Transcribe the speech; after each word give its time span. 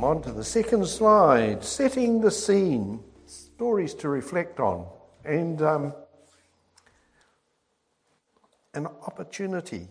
On 0.00 0.20
to 0.22 0.30
the 0.30 0.44
second 0.44 0.86
slide 0.86 1.64
setting 1.64 2.20
the 2.20 2.30
scene, 2.30 3.00
stories 3.24 3.94
to 3.94 4.10
reflect 4.10 4.60
on, 4.60 4.86
and 5.24 5.62
um, 5.62 5.94
an 8.74 8.86
opportunity, 8.86 9.88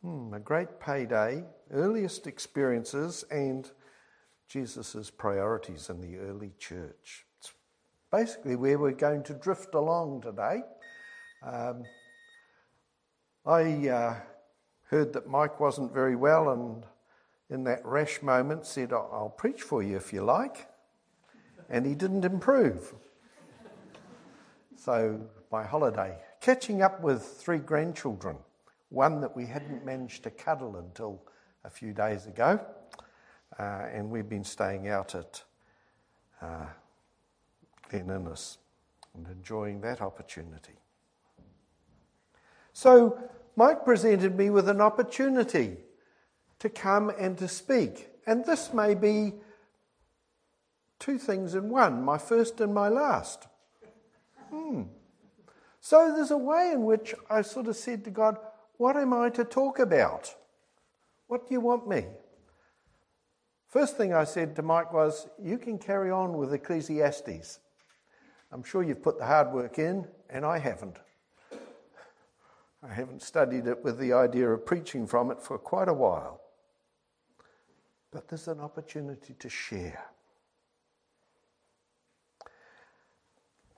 hmm, 0.00 0.32
a 0.32 0.40
great 0.40 0.80
payday, 0.80 1.44
earliest 1.70 2.26
experiences, 2.26 3.22
and 3.30 3.70
Jesus' 4.48 5.10
priorities 5.10 5.90
in 5.90 6.00
the 6.00 6.16
early 6.16 6.52
church. 6.58 7.26
It's 7.38 7.52
basically 8.10 8.56
where 8.56 8.78
we're 8.78 8.92
going 8.92 9.24
to 9.24 9.34
drift 9.34 9.74
along 9.74 10.22
today. 10.22 10.62
Um, 11.42 11.82
I 13.44 13.88
uh, 13.88 14.14
heard 14.84 15.12
that 15.12 15.28
Mike 15.28 15.60
wasn't 15.60 15.92
very 15.92 16.16
well 16.16 16.48
and 16.50 16.82
in 17.50 17.64
that 17.64 17.84
rash 17.84 18.22
moment 18.22 18.66
said, 18.66 18.92
I'll 18.92 19.34
preach 19.36 19.62
for 19.62 19.82
you 19.82 19.96
if 19.96 20.12
you 20.12 20.22
like. 20.22 20.68
And 21.70 21.86
he 21.86 21.94
didn't 21.94 22.24
improve. 22.24 22.94
So, 24.76 25.20
my 25.50 25.64
holiday, 25.64 26.16
catching 26.40 26.82
up 26.82 27.00
with 27.00 27.22
three 27.22 27.58
grandchildren, 27.58 28.36
one 28.90 29.20
that 29.20 29.34
we 29.34 29.46
hadn't 29.46 29.84
managed 29.84 30.22
to 30.22 30.30
cuddle 30.30 30.76
until 30.76 31.22
a 31.64 31.70
few 31.70 31.92
days 31.92 32.26
ago. 32.26 32.60
Uh, 33.58 33.62
and 33.92 34.08
we've 34.08 34.28
been 34.28 34.44
staying 34.44 34.88
out 34.88 35.14
at 35.14 35.42
uh, 36.40 36.66
Glen 37.90 38.10
Innes 38.10 38.58
and 39.14 39.26
enjoying 39.26 39.80
that 39.80 40.00
opportunity. 40.00 40.74
So, 42.72 43.18
Mike 43.56 43.84
presented 43.84 44.36
me 44.36 44.50
with 44.50 44.68
an 44.68 44.80
opportunity 44.80 45.78
to 46.60 46.68
come 46.68 47.10
and 47.18 47.38
to 47.38 47.48
speak. 47.48 48.08
And 48.26 48.44
this 48.44 48.72
may 48.72 48.94
be 48.94 49.34
two 50.98 51.18
things 51.18 51.54
in 51.54 51.68
one 51.70 52.02
my 52.02 52.18
first 52.18 52.60
and 52.60 52.74
my 52.74 52.88
last. 52.88 53.46
Hmm. 54.50 54.82
So 55.80 56.12
there's 56.14 56.30
a 56.30 56.38
way 56.38 56.72
in 56.72 56.84
which 56.84 57.14
I 57.30 57.42
sort 57.42 57.68
of 57.68 57.76
said 57.76 58.04
to 58.04 58.10
God, 58.10 58.36
What 58.76 58.96
am 58.96 59.12
I 59.12 59.30
to 59.30 59.44
talk 59.44 59.78
about? 59.78 60.34
What 61.28 61.48
do 61.48 61.54
you 61.54 61.60
want 61.60 61.88
me? 61.88 62.06
First 63.68 63.96
thing 63.96 64.14
I 64.14 64.24
said 64.24 64.56
to 64.56 64.62
Mike 64.62 64.92
was, 64.92 65.28
You 65.42 65.58
can 65.58 65.78
carry 65.78 66.10
on 66.10 66.36
with 66.36 66.52
Ecclesiastes. 66.52 67.60
I'm 68.50 68.62
sure 68.62 68.82
you've 68.82 69.02
put 69.02 69.18
the 69.18 69.26
hard 69.26 69.52
work 69.52 69.78
in, 69.78 70.06
and 70.30 70.44
I 70.44 70.58
haven't. 70.58 70.96
I 72.82 72.92
haven't 72.92 73.22
studied 73.22 73.66
it 73.66 73.84
with 73.84 73.98
the 73.98 74.12
idea 74.12 74.48
of 74.48 74.64
preaching 74.64 75.06
from 75.06 75.30
it 75.30 75.42
for 75.42 75.58
quite 75.58 75.88
a 75.88 75.94
while 75.94 76.40
but 78.18 78.26
there's 78.26 78.48
an 78.48 78.58
opportunity 78.58 79.32
to 79.38 79.48
share. 79.48 80.10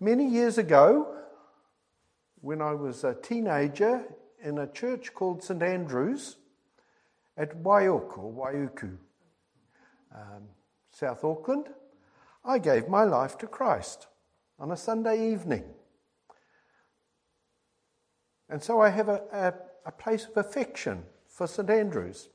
Many 0.00 0.26
years 0.26 0.56
ago, 0.56 1.14
when 2.40 2.62
I 2.62 2.72
was 2.72 3.04
a 3.04 3.12
teenager 3.12 4.02
in 4.42 4.56
a 4.56 4.66
church 4.66 5.12
called 5.12 5.42
St 5.44 5.62
Andrew's 5.62 6.36
at 7.36 7.62
Waiuku, 7.62 8.16
or 8.16 8.32
Waiuku, 8.32 8.96
um, 10.14 10.44
South 10.90 11.22
Auckland, 11.22 11.66
I 12.42 12.60
gave 12.60 12.88
my 12.88 13.04
life 13.04 13.36
to 13.38 13.46
Christ 13.46 14.06
on 14.58 14.70
a 14.70 14.76
Sunday 14.78 15.34
evening. 15.34 15.64
And 18.48 18.62
so 18.62 18.80
I 18.80 18.88
have 18.88 19.10
a, 19.10 19.20
a, 19.34 19.52
a 19.84 19.92
place 19.92 20.24
of 20.24 20.38
affection 20.38 21.02
for 21.28 21.46
St 21.46 21.68
Andrew's. 21.68 22.30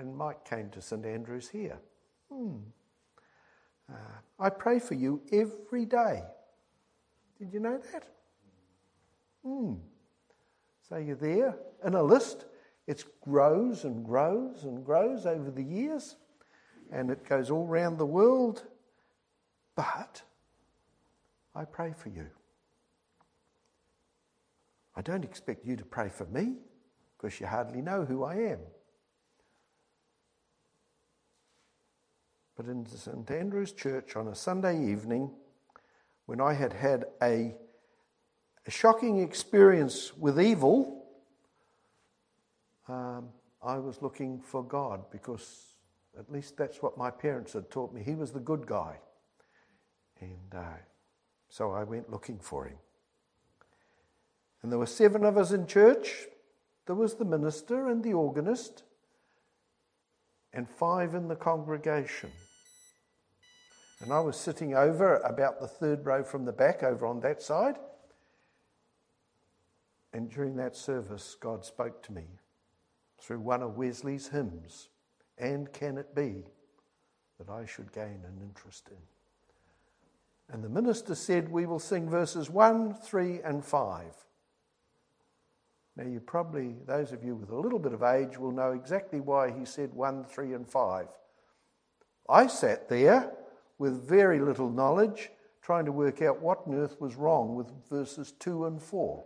And 0.00 0.16
Mike 0.16 0.48
came 0.48 0.70
to 0.70 0.80
St 0.80 1.04
Andrews 1.04 1.50
here. 1.50 1.78
Hmm. 2.32 2.56
Uh, 3.86 3.96
I 4.38 4.48
pray 4.48 4.78
for 4.78 4.94
you 4.94 5.20
every 5.30 5.84
day. 5.84 6.22
Did 7.38 7.52
you 7.52 7.60
know 7.60 7.78
that? 7.92 8.06
Hmm. 9.44 9.74
So 10.88 10.96
you're 10.96 11.16
there 11.16 11.54
in 11.84 11.92
a 11.92 12.02
list. 12.02 12.46
It 12.86 13.04
grows 13.20 13.84
and 13.84 14.02
grows 14.02 14.64
and 14.64 14.82
grows 14.86 15.26
over 15.26 15.50
the 15.50 15.62
years, 15.62 16.16
and 16.90 17.10
it 17.10 17.28
goes 17.28 17.50
all 17.50 17.66
around 17.68 17.98
the 17.98 18.06
world. 18.06 18.64
But 19.76 20.22
I 21.54 21.66
pray 21.66 21.92
for 21.94 22.08
you. 22.08 22.28
I 24.96 25.02
don't 25.02 25.26
expect 25.26 25.66
you 25.66 25.76
to 25.76 25.84
pray 25.84 26.08
for 26.08 26.24
me 26.24 26.54
because 27.18 27.38
you 27.38 27.46
hardly 27.46 27.82
know 27.82 28.06
who 28.06 28.24
I 28.24 28.36
am. 28.36 28.60
But 32.60 32.68
in 32.70 32.84
St 32.84 33.30
Andrew's 33.30 33.72
Church 33.72 34.16
on 34.16 34.28
a 34.28 34.34
Sunday 34.34 34.84
evening, 34.92 35.30
when 36.26 36.42
I 36.42 36.52
had 36.52 36.74
had 36.74 37.06
a, 37.22 37.54
a 38.66 38.70
shocking 38.70 39.20
experience 39.20 40.14
with 40.14 40.38
evil, 40.38 41.06
um, 42.86 43.30
I 43.62 43.78
was 43.78 44.02
looking 44.02 44.42
for 44.42 44.62
God 44.62 45.04
because 45.10 45.78
at 46.18 46.30
least 46.30 46.58
that's 46.58 46.82
what 46.82 46.98
my 46.98 47.10
parents 47.10 47.54
had 47.54 47.70
taught 47.70 47.94
me. 47.94 48.02
He 48.02 48.14
was 48.14 48.30
the 48.30 48.40
good 48.40 48.66
guy. 48.66 48.98
And 50.20 50.54
uh, 50.54 50.76
so 51.48 51.70
I 51.70 51.84
went 51.84 52.10
looking 52.10 52.38
for 52.38 52.66
him. 52.66 52.76
And 54.62 54.70
there 54.70 54.78
were 54.78 54.84
seven 54.84 55.24
of 55.24 55.38
us 55.38 55.50
in 55.52 55.66
church. 55.66 56.26
There 56.84 56.94
was 56.94 57.14
the 57.14 57.24
minister 57.24 57.88
and 57.88 58.04
the 58.04 58.12
organist, 58.12 58.82
and 60.52 60.68
five 60.68 61.14
in 61.14 61.26
the 61.26 61.36
congregation. 61.36 62.30
And 64.00 64.12
I 64.12 64.20
was 64.20 64.36
sitting 64.36 64.74
over 64.74 65.16
about 65.18 65.60
the 65.60 65.68
third 65.68 66.06
row 66.06 66.22
from 66.22 66.46
the 66.46 66.52
back, 66.52 66.82
over 66.82 67.06
on 67.06 67.20
that 67.20 67.42
side. 67.42 67.76
And 70.12 70.30
during 70.30 70.56
that 70.56 70.74
service, 70.74 71.36
God 71.38 71.64
spoke 71.64 72.02
to 72.04 72.12
me 72.12 72.24
through 73.20 73.40
one 73.40 73.62
of 73.62 73.76
Wesley's 73.76 74.28
hymns. 74.28 74.88
And 75.38 75.72
can 75.72 75.98
it 75.98 76.14
be 76.14 76.44
that 77.38 77.50
I 77.50 77.66
should 77.66 77.92
gain 77.92 78.20
an 78.26 78.40
interest 78.42 78.88
in? 78.88 80.54
And 80.54 80.64
the 80.64 80.68
minister 80.68 81.14
said, 81.14 81.50
We 81.50 81.66
will 81.66 81.78
sing 81.78 82.08
verses 82.08 82.50
1, 82.50 82.94
3, 82.94 83.40
and 83.44 83.64
5. 83.64 84.04
Now, 85.96 86.04
you 86.04 86.20
probably, 86.20 86.76
those 86.86 87.12
of 87.12 87.22
you 87.22 87.36
with 87.36 87.50
a 87.50 87.56
little 87.56 87.78
bit 87.78 87.92
of 87.92 88.02
age, 88.02 88.38
will 88.38 88.52
know 88.52 88.72
exactly 88.72 89.20
why 89.20 89.50
he 89.50 89.64
said 89.64 89.92
1, 89.92 90.24
3, 90.24 90.54
and 90.54 90.68
5. 90.68 91.06
I 92.28 92.46
sat 92.46 92.88
there 92.88 93.32
with 93.80 94.06
very 94.06 94.38
little 94.38 94.68
knowledge, 94.68 95.30
trying 95.62 95.86
to 95.86 95.90
work 95.90 96.20
out 96.20 96.42
what 96.42 96.60
on 96.66 96.74
earth 96.74 97.00
was 97.00 97.16
wrong 97.16 97.54
with 97.54 97.66
verses 97.88 98.30
2 98.38 98.66
and 98.66 98.80
4. 98.80 99.24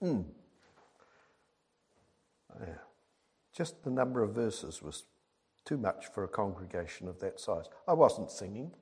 Hmm. 0.00 0.22
Yeah. 2.60 2.74
Just 3.56 3.84
the 3.84 3.90
number 3.90 4.20
of 4.20 4.34
verses 4.34 4.82
was 4.82 5.04
too 5.64 5.76
much 5.76 6.06
for 6.12 6.24
a 6.24 6.28
congregation 6.28 7.06
of 7.06 7.20
that 7.20 7.38
size. 7.38 7.66
I 7.86 7.92
wasn't 7.92 8.32
singing, 8.32 8.72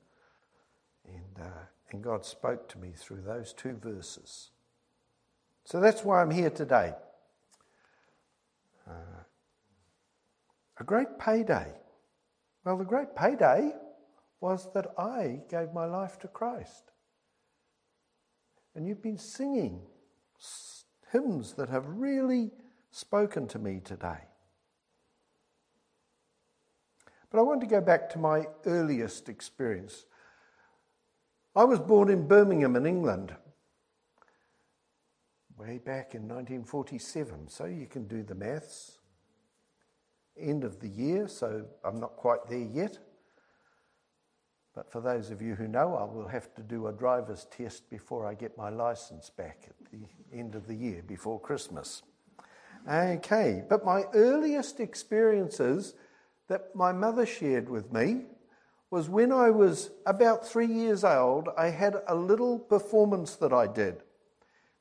and, 1.06 1.46
uh, 1.46 1.64
and 1.90 2.02
God 2.02 2.24
spoke 2.24 2.70
to 2.70 2.78
me 2.78 2.94
through 2.96 3.20
those 3.20 3.52
two 3.52 3.74
verses. 3.74 4.48
So 5.66 5.78
that's 5.78 6.04
why 6.04 6.22
I'm 6.22 6.30
here 6.30 6.50
today. 6.50 6.94
Uh, 8.88 9.24
a 10.78 10.84
great 10.84 11.18
payday 11.18 11.74
well, 12.64 12.78
the 12.78 12.84
great 12.84 13.16
payday 13.16 13.72
was 14.40 14.68
that 14.74 14.86
I 14.98 15.40
gave 15.48 15.72
my 15.72 15.84
life 15.84 16.18
to 16.20 16.28
Christ. 16.28 16.90
And 18.74 18.86
you've 18.86 19.02
been 19.02 19.18
singing 19.18 19.82
hymns 21.12 21.54
that 21.54 21.68
have 21.68 21.86
really 21.86 22.50
spoken 22.90 23.46
to 23.48 23.58
me 23.58 23.80
today. 23.84 24.28
But 27.30 27.38
I 27.38 27.42
want 27.42 27.60
to 27.62 27.66
go 27.66 27.80
back 27.80 28.10
to 28.10 28.18
my 28.18 28.46
earliest 28.66 29.28
experience. 29.28 30.04
I 31.54 31.64
was 31.64 31.78
born 31.78 32.10
in 32.10 32.26
Birmingham, 32.26 32.76
in 32.76 32.86
England, 32.86 33.34
way 35.56 35.78
back 35.78 36.14
in 36.14 36.22
1947, 36.22 37.48
so 37.48 37.66
you 37.66 37.86
can 37.86 38.06
do 38.06 38.22
the 38.22 38.34
maths 38.34 38.98
end 40.38 40.64
of 40.64 40.80
the 40.80 40.88
year, 40.88 41.28
so 41.28 41.64
I'm 41.84 42.00
not 42.00 42.16
quite 42.16 42.48
there 42.48 42.58
yet. 42.58 42.98
But 44.74 44.90
for 44.90 45.00
those 45.00 45.30
of 45.30 45.42
you 45.42 45.54
who 45.54 45.68
know, 45.68 45.94
I 45.96 46.04
will 46.04 46.28
have 46.28 46.54
to 46.54 46.62
do 46.62 46.86
a 46.86 46.92
driver's 46.92 47.46
test 47.50 47.90
before 47.90 48.26
I 48.26 48.34
get 48.34 48.56
my 48.56 48.70
license 48.70 49.28
back 49.28 49.68
at 49.68 49.90
the 49.90 50.06
end 50.36 50.54
of 50.54 50.66
the 50.66 50.74
year, 50.74 51.02
before 51.06 51.38
Christmas. 51.38 52.02
Okay, 52.90 53.62
but 53.68 53.84
my 53.84 54.04
earliest 54.14 54.80
experiences 54.80 55.94
that 56.48 56.74
my 56.74 56.90
mother 56.90 57.26
shared 57.26 57.68
with 57.68 57.92
me 57.92 58.22
was 58.90 59.08
when 59.08 59.30
I 59.30 59.50
was 59.50 59.90
about 60.06 60.46
three 60.46 60.66
years 60.66 61.04
old, 61.04 61.48
I 61.56 61.68
had 61.68 61.96
a 62.08 62.14
little 62.14 62.58
performance 62.58 63.36
that 63.36 63.52
I 63.52 63.66
did. 63.66 64.02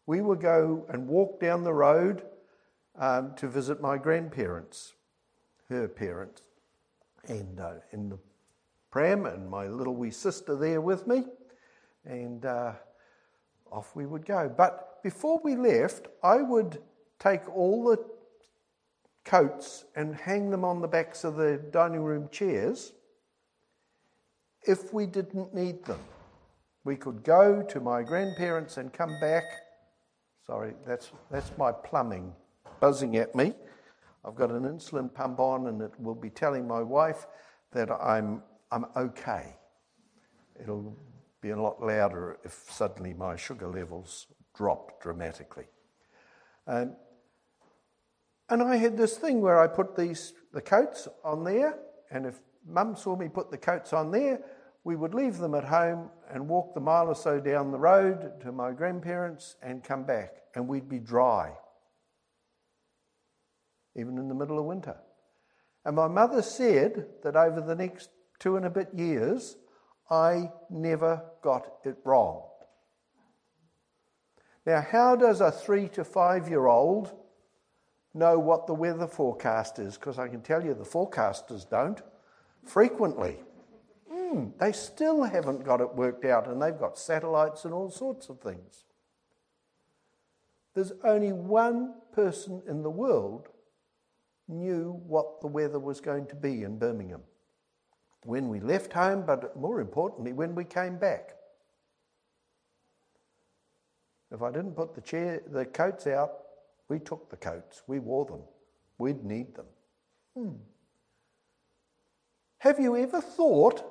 We 0.06 0.21
would 0.21 0.42
go 0.42 0.86
and 0.89 1.07
walk 1.07 1.39
down 1.39 1.63
the 1.63 1.74
road 1.74 2.24
um, 2.97 3.33
to 3.36 3.47
visit 3.47 3.81
my 3.81 3.97
grandparents 3.97 4.94
her 5.71 5.88
parents, 5.88 6.44
and 7.27 7.59
uh, 7.59 7.73
in 7.91 8.09
the 8.09 8.19
pram, 8.91 9.25
and 9.25 9.50
my 9.50 9.68
little 9.68 9.95
wee 9.95 10.12
sister 10.12 10.56
there 10.56 10.81
with 10.81 11.07
me, 11.07 11.23
and 12.06 12.45
uh, 12.45 12.73
off 13.71 13.95
we 13.95 14.06
would 14.06 14.25
go. 14.25 14.53
But 14.56 15.01
before 15.03 15.41
we 15.44 15.56
left, 15.56 16.07
I 16.23 16.38
would 16.38 16.81
take 17.19 17.50
all 17.56 17.85
the 17.85 18.03
coats 19.23 19.85
and 19.95 20.15
hang 20.15 20.50
them 20.50 20.65
on 20.65 20.81
the 20.81 20.88
backs 20.88 21.23
of 21.23 21.35
the 21.35 21.57
dining 21.71 22.01
room 22.01 22.27
chairs 22.31 22.94
if 24.63 24.94
we 24.94 25.06
didn't 25.06 25.53
need 25.53 25.83
them. 25.85 26.00
We 26.83 26.95
could 26.95 27.23
go 27.23 27.62
to 27.62 27.79
my 27.79 28.03
grandparents 28.03 28.77
and 28.77 28.91
come 28.91 29.15
back. 29.19 29.44
Sorry, 30.45 30.73
that's, 30.85 31.12
that's 31.29 31.51
my 31.57 31.71
plumbing 31.71 32.33
buzzing 32.79 33.15
at 33.18 33.33
me. 33.35 33.53
I've 34.23 34.35
got 34.35 34.51
an 34.51 34.63
insulin 34.63 35.13
pump 35.13 35.39
on, 35.39 35.68
and 35.68 35.81
it 35.81 35.91
will 36.00 36.15
be 36.15 36.29
telling 36.29 36.68
my 36.68 36.81
wife 36.81 37.27
that 37.71 37.89
I'm, 37.91 38.44
I'm 38.71 38.85
okay. 38.95 39.56
It'll 40.62 40.95
be 41.41 41.50
a 41.50 41.59
lot 41.59 41.81
louder 41.81 42.38
if 42.44 42.65
suddenly 42.69 43.13
my 43.13 43.35
sugar 43.35 43.68
levels 43.68 44.27
drop 44.56 45.01
dramatically. 45.01 45.65
Um, 46.68 46.95
and 48.50 48.62
I 48.62 48.75
had 48.75 48.97
this 48.97 49.18
thing 49.18 49.41
where 49.41 49.59
I 49.59 49.68
put 49.68 49.95
these 49.95 50.33
the 50.53 50.62
coats 50.62 51.07
on 51.23 51.44
there, 51.44 51.79
and 52.12 52.25
if 52.25 52.39
Mum 52.68 52.95
saw 52.95 53.15
me 53.15 53.29
put 53.29 53.50
the 53.50 53.57
coats 53.57 53.94
on 53.94 54.12
there, 54.12 54.41
we 54.83 54.95
would 54.95 55.13
leave 55.13 55.38
them 55.38 55.56
at 55.56 55.63
home 55.63 56.09
and 56.29 56.47
walk 56.47 56.73
the 56.73 56.81
mile 56.81 57.07
or 57.07 57.15
so 57.15 57.39
down 57.39 57.71
the 57.71 57.79
road 57.79 58.39
to 58.41 58.51
my 58.51 58.71
grandparents 58.71 59.56
and 59.62 59.83
come 59.83 60.03
back, 60.03 60.35
and 60.56 60.68
we'd 60.68 60.89
be 60.89 61.00
dry, 61.00 61.53
even 63.96 64.18
in 64.18 64.28
the 64.28 64.36
middle 64.36 64.60
of 64.60 64.66
winter. 64.66 64.98
And 65.86 65.96
my 65.96 66.08
mother 66.08 66.42
said 66.42 67.08
that 67.24 67.36
over 67.36 67.62
the 67.62 67.76
next 67.76 68.10
two 68.40 68.56
and 68.56 68.66
a 68.66 68.70
bit 68.70 68.90
years, 68.94 69.58
I 70.10 70.52
never 70.70 71.24
got 71.42 71.68
it 71.84 71.98
wrong. 72.04 72.44
Now, 74.66 74.82
how 74.82 75.16
does 75.16 75.42
a 75.42 75.52
three 75.52 75.88
to 75.90 76.04
five 76.04 76.48
year 76.48 76.68
old 76.68 77.12
know 78.14 78.38
what 78.38 78.68
the 78.68 78.74
weather 78.74 79.08
forecast 79.08 79.80
is? 79.80 79.98
Because 79.98 80.20
I 80.20 80.28
can 80.28 80.42
tell 80.42 80.64
you 80.64 80.74
the 80.74 80.84
forecasters 80.84 81.68
don't 81.68 82.02
frequently. 82.64 83.38
Mm, 84.12 84.58
they 84.60 84.72
still 84.72 85.24
haven't 85.24 85.64
got 85.64 85.82
it 85.82 85.96
worked 85.96 86.26
out, 86.26 86.48
and 86.48 86.62
they've 86.62 86.78
got 86.78 86.98
satellites 86.98 87.66
and 87.66 87.74
all 87.74 87.90
sorts 87.90 88.30
of 88.30 88.40
things. 88.40 88.86
There's 90.76 90.94
only 91.04 91.34
one 91.34 91.96
person 92.14 92.62
in 92.68 92.84
the 92.84 92.90
world 92.90 93.50
knew 94.51 95.01
what 95.07 95.42
the 95.42 95.48
weather 95.48 95.80
was 95.80 96.01
going 96.01 96.27
to 96.27 96.36
be 96.36 96.63
in 96.63 96.77
Birmingham 96.77 97.21
when 98.24 98.50
we 98.50 98.59
left 98.59 98.94
home, 98.94 99.25
but 99.25 99.57
more 99.57 99.81
importantly, 99.81 100.33
when 100.33 100.53
we 100.53 100.63
came 100.63 100.98
back. 100.98 101.31
If 104.31 104.42
I 104.42 104.51
didn't 104.51 104.75
put 104.75 104.94
the, 104.94 105.01
chair, 105.01 105.42
the 105.51 105.65
coats 105.65 106.07
out, 106.07 106.31
we 106.88 107.00
took 107.00 107.30
the 107.30 107.38
coats, 107.38 107.81
we 107.88 108.00
wore 108.00 108.25
them, 108.25 108.42
we'd 108.98 109.24
need 109.24 109.56
them. 109.56 109.65
Hmm. 110.36 110.56
Have 112.59 112.80
you 112.80 112.95
ever 112.95 113.19
thought 113.19 113.83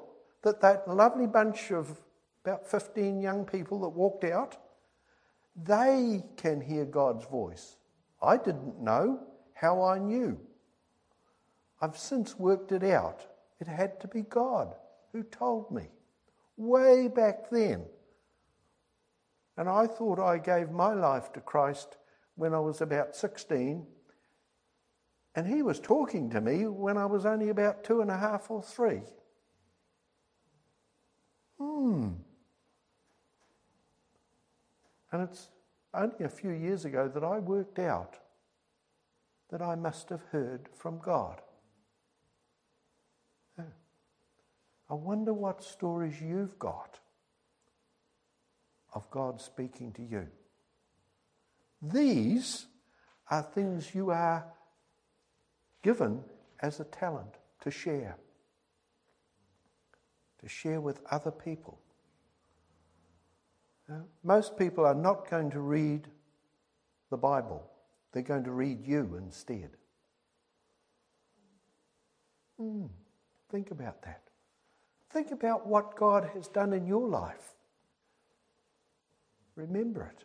that 0.42 0.60
that 0.60 0.88
lovely 0.88 1.26
bunch 1.26 1.70
of 1.72 2.00
about 2.44 2.66
15 2.66 3.20
young 3.20 3.44
people 3.44 3.80
that 3.80 3.88
walked 3.90 4.24
out, 4.24 4.56
they 5.56 6.22
can 6.36 6.60
hear 6.60 6.84
God's 6.84 7.26
voice. 7.26 7.76
I 8.22 8.36
didn't 8.36 8.80
know 8.80 9.20
how 9.54 9.82
I 9.82 9.98
knew. 9.98 10.38
I've 11.80 11.96
since 11.96 12.38
worked 12.38 12.72
it 12.72 12.84
out. 12.84 13.26
It 13.60 13.66
had 13.66 14.00
to 14.00 14.08
be 14.08 14.22
God 14.22 14.74
who 15.12 15.22
told 15.22 15.70
me 15.70 15.88
way 16.56 17.08
back 17.08 17.50
then. 17.50 17.84
And 19.56 19.68
I 19.68 19.86
thought 19.86 20.18
I 20.18 20.38
gave 20.38 20.70
my 20.70 20.94
life 20.94 21.32
to 21.32 21.40
Christ 21.40 21.96
when 22.36 22.54
I 22.54 22.60
was 22.60 22.80
about 22.80 23.16
16. 23.16 23.86
And 25.34 25.46
he 25.46 25.62
was 25.62 25.80
talking 25.80 26.30
to 26.30 26.40
me 26.40 26.66
when 26.66 26.96
I 26.96 27.06
was 27.06 27.26
only 27.26 27.50
about 27.50 27.84
two 27.84 28.00
and 28.00 28.10
a 28.10 28.16
half 28.16 28.50
or 28.50 28.62
three. 28.62 29.02
Hmm. 31.58 32.10
And 35.12 35.22
it's 35.22 35.50
only 35.92 36.24
a 36.24 36.28
few 36.28 36.50
years 36.50 36.84
ago 36.84 37.08
that 37.08 37.24
I 37.24 37.38
worked 37.38 37.78
out 37.78 38.16
that 39.50 39.60
I 39.60 39.74
must 39.74 40.08
have 40.08 40.22
heard 40.30 40.68
from 40.74 40.98
God. 40.98 41.40
I 44.90 44.94
wonder 44.94 45.32
what 45.32 45.62
stories 45.62 46.20
you've 46.20 46.58
got 46.58 46.98
of 48.92 49.08
God 49.10 49.40
speaking 49.40 49.92
to 49.92 50.02
you. 50.02 50.26
These 51.80 52.66
are 53.30 53.42
things 53.42 53.94
you 53.94 54.10
are 54.10 54.44
given 55.82 56.24
as 56.60 56.80
a 56.80 56.84
talent 56.84 57.34
to 57.62 57.70
share 57.70 58.18
to 60.40 60.48
share 60.48 60.80
with 60.80 61.02
other 61.10 61.30
people. 61.30 61.78
Now, 63.88 64.04
most 64.24 64.56
people 64.56 64.86
are 64.86 64.94
not 64.94 65.28
going 65.28 65.50
to 65.50 65.60
read 65.60 66.08
the 67.10 67.16
Bible, 67.16 67.68
they're 68.12 68.22
going 68.22 68.44
to 68.44 68.52
read 68.52 68.86
you 68.86 69.16
instead. 69.22 69.70
Mm, 72.60 72.88
think 73.50 73.70
about 73.70 74.02
that. 74.02 74.29
Think 75.12 75.32
about 75.32 75.66
what 75.66 75.96
God 75.96 76.30
has 76.34 76.46
done 76.48 76.72
in 76.72 76.86
your 76.86 77.08
life. 77.08 77.54
Remember 79.56 80.12
it. 80.16 80.24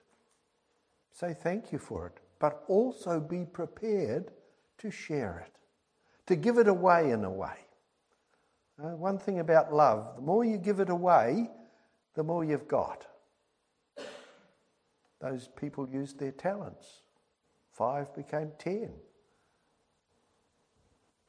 Say 1.11 1.33
thank 1.33 1.71
you 1.71 1.79
for 1.79 2.07
it, 2.07 2.19
but 2.39 2.63
also 2.67 3.19
be 3.19 3.45
prepared 3.45 4.31
to 4.77 4.91
share 4.91 5.47
it, 5.47 5.57
to 6.27 6.35
give 6.35 6.57
it 6.57 6.67
away 6.67 7.11
in 7.11 7.23
a 7.23 7.31
way. 7.31 7.57
Uh, 8.77 8.89
one 8.89 9.17
thing 9.17 9.39
about 9.39 9.73
love 9.73 10.15
the 10.17 10.21
more 10.21 10.43
you 10.43 10.57
give 10.57 10.79
it 10.79 10.89
away, 10.89 11.49
the 12.13 12.23
more 12.23 12.43
you've 12.43 12.67
got. 12.67 13.07
Those 15.21 15.47
people 15.47 15.89
used 15.89 16.19
their 16.19 16.33
talents. 16.33 17.01
Five 17.71 18.13
became 18.13 18.51
ten. 18.59 18.91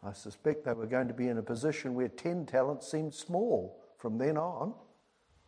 I 0.02 0.12
suspect 0.12 0.64
they 0.64 0.72
were 0.72 0.86
going 0.86 1.08
to 1.08 1.14
be 1.14 1.28
in 1.28 1.38
a 1.38 1.42
position 1.42 1.94
where 1.94 2.08
ten 2.08 2.46
talents 2.46 2.90
seemed 2.90 3.14
small 3.14 3.82
from 3.98 4.18
then 4.18 4.36
on. 4.36 4.74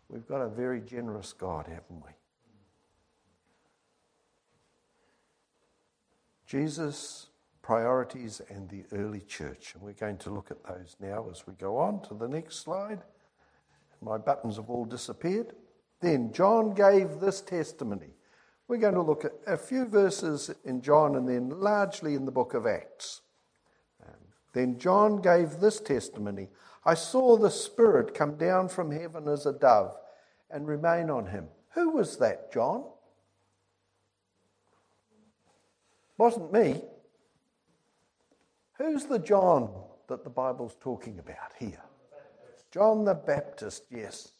We've 0.08 0.26
got 0.26 0.40
a 0.40 0.48
very 0.48 0.80
generous 0.80 1.32
God, 1.32 1.66
haven't 1.66 2.04
we? 2.04 2.12
Jesus 6.46 7.26
priorities 7.68 8.40
and 8.48 8.66
the 8.70 8.84
early 8.92 9.20
church. 9.20 9.74
And 9.74 9.82
we're 9.82 9.92
going 9.92 10.16
to 10.18 10.30
look 10.30 10.50
at 10.50 10.64
those 10.64 10.96
now 10.98 11.26
as 11.30 11.46
we 11.46 11.52
go 11.52 11.76
on 11.76 12.00
to 12.08 12.14
the 12.14 12.26
next 12.26 12.60
slide. 12.60 13.02
My 14.00 14.16
buttons 14.16 14.56
have 14.56 14.70
all 14.70 14.86
disappeared. 14.86 15.52
Then 16.00 16.32
John 16.32 16.72
gave 16.72 17.20
this 17.20 17.42
testimony. 17.42 18.14
We're 18.68 18.78
going 18.78 18.94
to 18.94 19.02
look 19.02 19.26
at 19.26 19.32
a 19.46 19.58
few 19.58 19.84
verses 19.84 20.50
in 20.64 20.80
John 20.80 21.16
and 21.16 21.28
then 21.28 21.60
largely 21.60 22.14
in 22.14 22.24
the 22.24 22.32
book 22.32 22.54
of 22.54 22.66
Acts. 22.66 23.20
Then 24.52 24.78
John 24.78 25.20
gave 25.20 25.60
this 25.60 25.80
testimony 25.80 26.48
I 26.84 26.94
saw 26.94 27.36
the 27.36 27.50
Spirit 27.50 28.14
come 28.14 28.36
down 28.36 28.68
from 28.68 28.90
heaven 28.90 29.28
as 29.28 29.44
a 29.44 29.52
dove 29.52 29.94
and 30.50 30.66
remain 30.66 31.10
on 31.10 31.26
him. 31.26 31.48
Who 31.74 31.90
was 31.90 32.16
that, 32.18 32.52
John? 32.52 32.84
Wasn't 36.16 36.52
me. 36.52 36.80
Who's 38.78 39.04
the 39.04 39.18
John 39.18 39.70
that 40.08 40.24
the 40.24 40.30
Bible's 40.30 40.76
talking 40.80 41.18
about 41.18 41.52
here? 41.58 41.82
John 42.70 43.04
the 43.04 43.14
Baptist, 43.14 43.84
yes. 43.90 44.32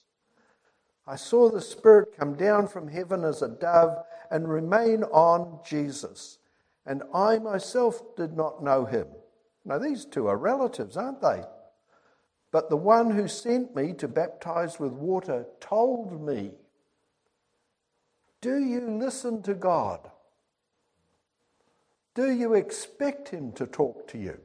I 1.07 1.17
saw 1.17 1.51
the 1.51 1.61
Spirit 1.61 2.17
come 2.19 2.35
down 2.35 2.67
from 2.67 2.89
heaven 2.89 3.25
as 3.25 3.43
a 3.43 3.49
dove 3.49 4.05
and 4.31 4.49
remain 4.49 5.05
on 5.05 5.61
Jesus. 5.67 6.39
And 6.87 7.03
I 7.15 7.39
myself 7.39 8.17
did 8.17 8.37
not 8.37 8.63
know 8.63 8.85
him. 8.85 9.07
Now, 9.69 9.79
these 9.79 10.07
two 10.07 10.29
are 10.29 10.37
relatives, 10.39 10.97
aren't 10.97 11.21
they? 11.21 11.43
But 12.51 12.71
the 12.71 12.77
one 12.77 13.11
who 13.11 13.29
sent 13.29 13.77
me 13.77 13.93
to 13.99 14.09
baptize 14.09 14.81
with 14.81 14.93
water 14.93 15.45
told 15.61 16.23
me, 16.27 16.53
Do 18.41 18.59
you 18.59 18.81
listen 18.99 19.43
to 19.43 19.53
God? 19.53 20.11
Do 22.15 22.33
you 22.33 22.55
expect 22.55 23.29
him 23.29 23.53
to 23.53 23.67
talk 23.67 24.09
to 24.09 24.19
you? 24.19 24.41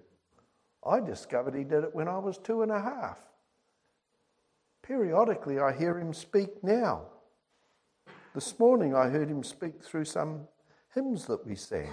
I 0.86 1.00
discovered 1.00 1.56
he 1.56 1.64
did 1.64 1.86
it 1.86 1.96
when 1.96 2.10
I 2.10 2.18
was 2.18 2.38
two 2.38 2.62
and 2.62 2.72
a 2.72 2.82
half. 2.82 3.18
Periodically, 4.86 5.58
I 5.58 5.72
hear 5.72 5.98
him 5.98 6.14
speak 6.14 6.62
now. 6.62 7.04
This 8.36 8.60
morning, 8.60 8.94
I 8.94 9.08
heard 9.08 9.30
him 9.30 9.42
speak 9.42 9.82
through 9.82 10.06
some 10.06 10.50
hymns 10.94 11.26
that 11.28 11.48
we 11.48 11.56
sang. 11.56 11.90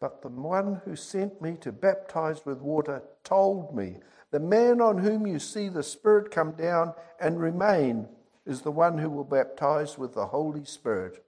But 0.00 0.22
the 0.22 0.28
one 0.28 0.80
who 0.84 0.94
sent 0.94 1.42
me 1.42 1.56
to 1.60 1.72
baptize 1.72 2.46
with 2.46 2.60
water 2.60 3.02
told 3.24 3.74
me, 3.74 3.96
The 4.30 4.40
man 4.40 4.80
on 4.80 4.98
whom 4.98 5.26
you 5.26 5.38
see 5.38 5.68
the 5.68 5.82
Spirit 5.82 6.30
come 6.30 6.52
down 6.52 6.94
and 7.20 7.40
remain 7.40 8.08
is 8.46 8.62
the 8.62 8.70
one 8.70 8.98
who 8.98 9.10
will 9.10 9.24
baptize 9.24 9.98
with 9.98 10.14
the 10.14 10.26
Holy 10.26 10.64
Spirit. 10.64 11.24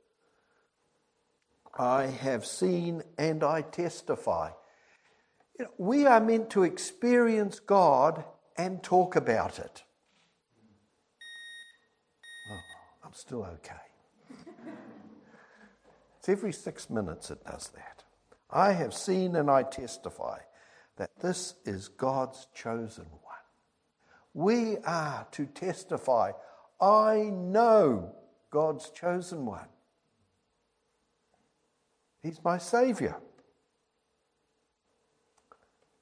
I 1.77 2.07
have 2.07 2.47
seen 2.47 3.03
and 3.19 3.43
I 3.43 3.63
testify. 3.63 4.51
You 5.59 5.65
know, 5.65 5.71
we 5.79 6.07
are 6.07 6.21
meant 6.21 6.51
to 6.51 6.63
experience 6.63 7.59
God 7.59 8.25
and 8.57 8.83
talk 8.83 9.17
about 9.17 9.59
it. 9.59 9.83
Oh, 12.51 12.61
I'm 13.05 13.15
still 13.15 13.45
okay. 13.45 13.75
it's 16.19 16.29
every 16.29 16.53
six 16.53 16.89
minutes 16.89 17.31
it 17.31 17.45
does 17.45 17.69
that. 17.75 18.00
I 18.53 18.73
have 18.73 18.95
seen 18.95 19.37
and 19.37 19.51
I 19.51 19.63
testify 19.63 20.39
that 20.97 21.11
this 21.21 21.55
is 21.65 21.89
God's 21.89 22.47
chosen 22.55 23.07
one. 23.07 23.31
We 24.35 24.79
are 24.79 25.27
to 25.33 25.47
testify, 25.47 26.33
I 26.81 27.31
know 27.33 28.15
God's 28.51 28.91
chosen 28.91 29.47
one. 29.47 29.69
He's 32.23 32.43
my 32.45 32.59
Savior. 32.59 33.17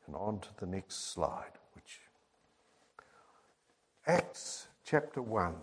And 0.06 0.16
on 0.16 0.40
to 0.40 0.48
the 0.58 0.66
next 0.66 1.12
slide, 1.12 1.52
which 1.74 2.00
Acts 4.06 4.68
chapter 4.84 5.20
1. 5.20 5.54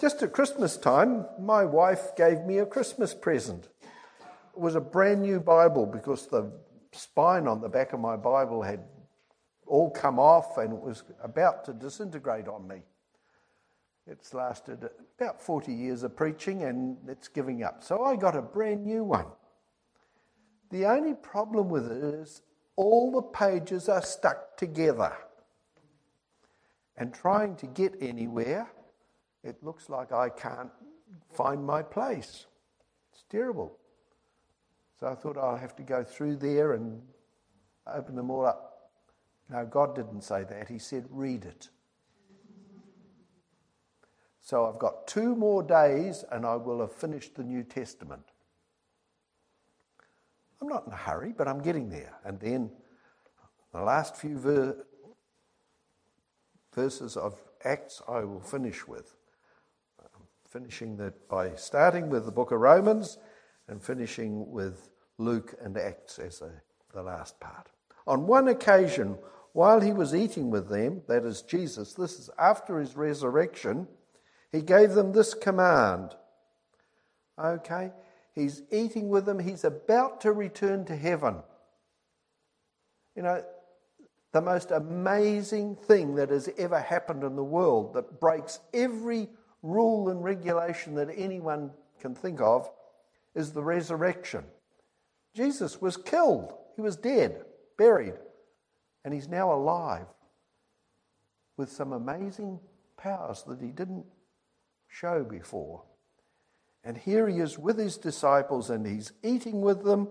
Just 0.00 0.22
at 0.22 0.32
Christmas 0.32 0.76
time, 0.76 1.26
my 1.40 1.64
wife 1.64 2.14
gave 2.16 2.42
me 2.42 2.58
a 2.58 2.66
Christmas 2.66 3.12
present 3.12 3.68
was 4.58 4.74
a 4.74 4.80
brand 4.80 5.22
new 5.22 5.40
Bible 5.40 5.86
because 5.86 6.26
the 6.26 6.50
spine 6.92 7.46
on 7.46 7.60
the 7.60 7.68
back 7.68 7.92
of 7.92 8.00
my 8.00 8.16
Bible 8.16 8.62
had 8.62 8.80
all 9.66 9.90
come 9.90 10.18
off 10.18 10.56
and 10.58 10.72
it 10.72 10.80
was 10.80 11.04
about 11.22 11.64
to 11.66 11.72
disintegrate 11.72 12.48
on 12.48 12.66
me. 12.66 12.82
It's 14.06 14.32
lasted 14.32 14.88
about 15.18 15.40
40 15.40 15.72
years 15.72 16.02
of 16.02 16.16
preaching 16.16 16.64
and 16.64 16.96
it's 17.06 17.28
giving 17.28 17.62
up. 17.62 17.82
So 17.82 18.04
I 18.04 18.16
got 18.16 18.34
a 18.34 18.42
brand 18.42 18.86
new 18.86 19.04
one. 19.04 19.26
The 20.70 20.86
only 20.86 21.14
problem 21.14 21.68
with 21.68 21.90
it 21.90 22.02
is 22.02 22.42
all 22.76 23.12
the 23.12 23.22
pages 23.22 23.88
are 23.88 24.02
stuck 24.02 24.56
together. 24.56 25.12
And 26.96 27.12
trying 27.12 27.54
to 27.56 27.66
get 27.66 27.94
anywhere, 28.00 28.70
it 29.44 29.62
looks 29.62 29.88
like 29.88 30.10
I 30.12 30.30
can't 30.30 30.70
find 31.32 31.64
my 31.64 31.82
place. 31.82 32.46
It's 33.12 33.24
terrible. 33.28 33.76
So 34.98 35.06
I 35.06 35.14
thought 35.14 35.36
oh, 35.36 35.40
I'll 35.40 35.56
have 35.56 35.76
to 35.76 35.82
go 35.82 36.02
through 36.02 36.36
there 36.36 36.72
and 36.72 37.00
open 37.86 38.16
them 38.16 38.30
all 38.30 38.44
up. 38.44 38.90
No, 39.50 39.64
God 39.64 39.94
didn't 39.94 40.22
say 40.22 40.44
that. 40.44 40.68
He 40.68 40.78
said, 40.78 41.06
read 41.10 41.44
it. 41.44 41.68
So 44.40 44.66
I've 44.66 44.78
got 44.78 45.06
two 45.06 45.36
more 45.36 45.62
days 45.62 46.24
and 46.32 46.44
I 46.44 46.56
will 46.56 46.80
have 46.80 46.92
finished 46.92 47.34
the 47.34 47.44
New 47.44 47.62
Testament. 47.62 48.22
I'm 50.60 50.68
not 50.68 50.86
in 50.86 50.92
a 50.92 50.96
hurry, 50.96 51.32
but 51.36 51.46
I'm 51.46 51.62
getting 51.62 51.88
there. 51.88 52.14
And 52.24 52.40
then 52.40 52.70
the 53.72 53.82
last 53.82 54.16
few 54.16 54.38
ver- 54.38 54.86
verses 56.74 57.16
of 57.16 57.40
Acts 57.64 58.02
I 58.08 58.24
will 58.24 58.40
finish 58.40 58.86
with. 58.88 59.14
I'm 60.00 60.22
finishing 60.48 60.96
that 60.96 61.28
by 61.28 61.54
starting 61.54 62.08
with 62.08 62.24
the 62.24 62.32
book 62.32 62.50
of 62.50 62.60
Romans 62.60 63.18
and 63.68 63.82
finishing 63.82 64.50
with 64.50 64.90
Luke 65.18 65.54
and 65.62 65.76
Acts 65.76 66.18
as 66.18 66.40
a, 66.40 66.50
the 66.94 67.02
last 67.02 67.38
part. 67.40 67.68
On 68.06 68.26
one 68.26 68.48
occasion, 68.48 69.18
while 69.52 69.80
he 69.80 69.92
was 69.92 70.14
eating 70.14 70.50
with 70.50 70.68
them, 70.68 71.02
that 71.08 71.24
is 71.24 71.42
Jesus, 71.42 71.94
this 71.94 72.18
is 72.18 72.30
after 72.38 72.78
his 72.78 72.96
resurrection, 72.96 73.86
he 74.50 74.62
gave 74.62 74.92
them 74.92 75.12
this 75.12 75.34
command. 75.34 76.14
Okay? 77.38 77.92
He's 78.34 78.62
eating 78.70 79.08
with 79.08 79.26
them, 79.26 79.38
he's 79.38 79.64
about 79.64 80.20
to 80.22 80.32
return 80.32 80.84
to 80.86 80.96
heaven. 80.96 81.36
You 83.14 83.22
know, 83.22 83.44
the 84.32 84.40
most 84.40 84.70
amazing 84.70 85.76
thing 85.76 86.14
that 86.14 86.30
has 86.30 86.48
ever 86.56 86.80
happened 86.80 87.24
in 87.24 87.34
the 87.34 87.44
world 87.44 87.94
that 87.94 88.20
breaks 88.20 88.60
every 88.72 89.28
rule 89.62 90.08
and 90.08 90.22
regulation 90.22 90.94
that 90.94 91.08
anyone 91.16 91.72
can 92.00 92.14
think 92.14 92.40
of 92.40 92.70
is 93.38 93.52
the 93.52 93.62
resurrection. 93.62 94.44
Jesus 95.34 95.80
was 95.80 95.96
killed, 95.96 96.52
he 96.74 96.82
was 96.82 96.96
dead, 96.96 97.44
buried, 97.78 98.14
and 99.04 99.14
he's 99.14 99.28
now 99.28 99.52
alive 99.52 100.06
with 101.56 101.70
some 101.70 101.92
amazing 101.92 102.58
powers 102.96 103.44
that 103.44 103.60
he 103.60 103.68
didn't 103.68 104.06
show 104.88 105.22
before. 105.22 105.84
And 106.82 106.98
here 106.98 107.28
he 107.28 107.38
is 107.38 107.58
with 107.58 107.78
his 107.78 107.96
disciples 107.96 108.70
and 108.70 108.84
he's 108.84 109.12
eating 109.22 109.60
with 109.60 109.84
them. 109.84 110.08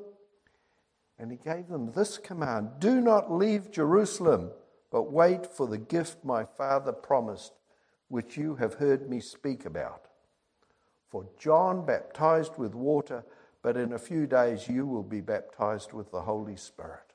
And 1.20 1.32
he 1.32 1.38
gave 1.38 1.68
them 1.68 1.92
this 1.92 2.18
command 2.18 2.80
Do 2.80 3.02
not 3.02 3.32
leave 3.32 3.72
Jerusalem, 3.72 4.52
but 4.92 5.12
wait 5.12 5.46
for 5.46 5.68
the 5.68 5.78
gift 5.78 6.24
my 6.24 6.46
Father 6.46 6.94
promised, 6.94 7.54
which 8.08 8.38
you 8.38 8.56
have 8.56 8.76
heard 8.76 9.10
me 9.10 9.20
speak 9.20 9.66
about. 9.66 10.07
For 11.10 11.26
John 11.40 11.86
baptized 11.86 12.58
with 12.58 12.76
water, 12.76 13.24
but 13.62 13.78
in 13.78 13.94
a 13.94 14.00
few 14.00 14.28
days 14.28 14.68
you 14.68 14.86
will 14.86 15.04
be 15.04 15.22
baptized 15.22 15.94
with 15.94 16.12
the 16.12 16.22
Holy 16.22 16.56
Spirit. 16.56 17.14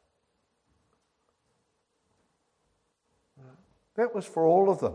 That 3.94 4.14
was 4.14 4.25
for 4.25 4.46
all 4.46 4.70
of 4.70 4.80
them. 4.80 4.94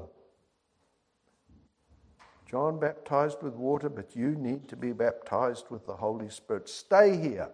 John 2.49 2.79
baptized 2.79 3.43
with 3.43 3.53
water, 3.55 3.89
but 3.89 4.15
you 4.15 4.31
need 4.31 4.67
to 4.69 4.75
be 4.75 4.93
baptized 4.93 5.65
with 5.69 5.85
the 5.85 5.95
Holy 5.95 6.29
Spirit. 6.29 6.69
Stay 6.69 7.17
here. 7.17 7.49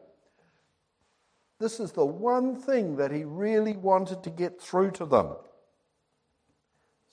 This 1.59 1.79
is 1.79 1.91
the 1.91 2.05
one 2.05 2.55
thing 2.55 2.95
that 2.97 3.11
he 3.11 3.23
really 3.23 3.73
wanted 3.73 4.23
to 4.23 4.29
get 4.29 4.61
through 4.61 4.91
to 4.91 5.05
them. 5.05 5.35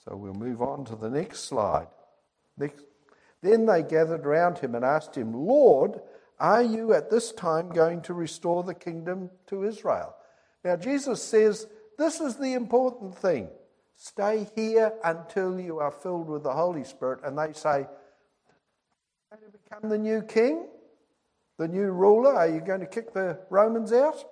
So 0.05 0.15
we'll 0.15 0.33
move 0.33 0.61
on 0.61 0.85
to 0.85 0.95
the 0.95 1.09
next 1.09 1.45
slide. 1.45 1.87
Next. 2.57 2.83
Then 3.41 3.65
they 3.65 3.83
gathered 3.83 4.25
round 4.25 4.59
him 4.59 4.75
and 4.75 4.85
asked 4.85 5.15
him, 5.15 5.33
Lord, 5.33 5.99
are 6.39 6.61
you 6.61 6.93
at 6.93 7.09
this 7.09 7.31
time 7.31 7.69
going 7.69 8.01
to 8.03 8.13
restore 8.13 8.63
the 8.63 8.73
kingdom 8.73 9.29
to 9.47 9.63
Israel? 9.63 10.15
Now, 10.63 10.75
Jesus 10.75 11.21
says 11.21 11.67
this 11.97 12.19
is 12.19 12.35
the 12.35 12.53
important 12.53 13.15
thing. 13.15 13.49
Stay 13.95 14.47
here 14.55 14.93
until 15.03 15.59
you 15.59 15.77
are 15.77 15.91
filled 15.91 16.27
with 16.27 16.41
the 16.41 16.53
Holy 16.53 16.83
Spirit. 16.83 17.19
And 17.23 17.37
they 17.37 17.53
say, 17.53 17.69
Are 17.69 17.87
you 19.33 19.37
going 19.37 19.51
to 19.51 19.57
become 19.57 19.89
the 19.89 19.97
new 19.97 20.23
king? 20.23 20.65
The 21.57 21.67
new 21.67 21.91
ruler? 21.91 22.35
Are 22.35 22.47
you 22.47 22.61
going 22.61 22.79
to 22.79 22.87
kick 22.87 23.13
the 23.13 23.39
Romans 23.51 23.93
out? 23.93 24.25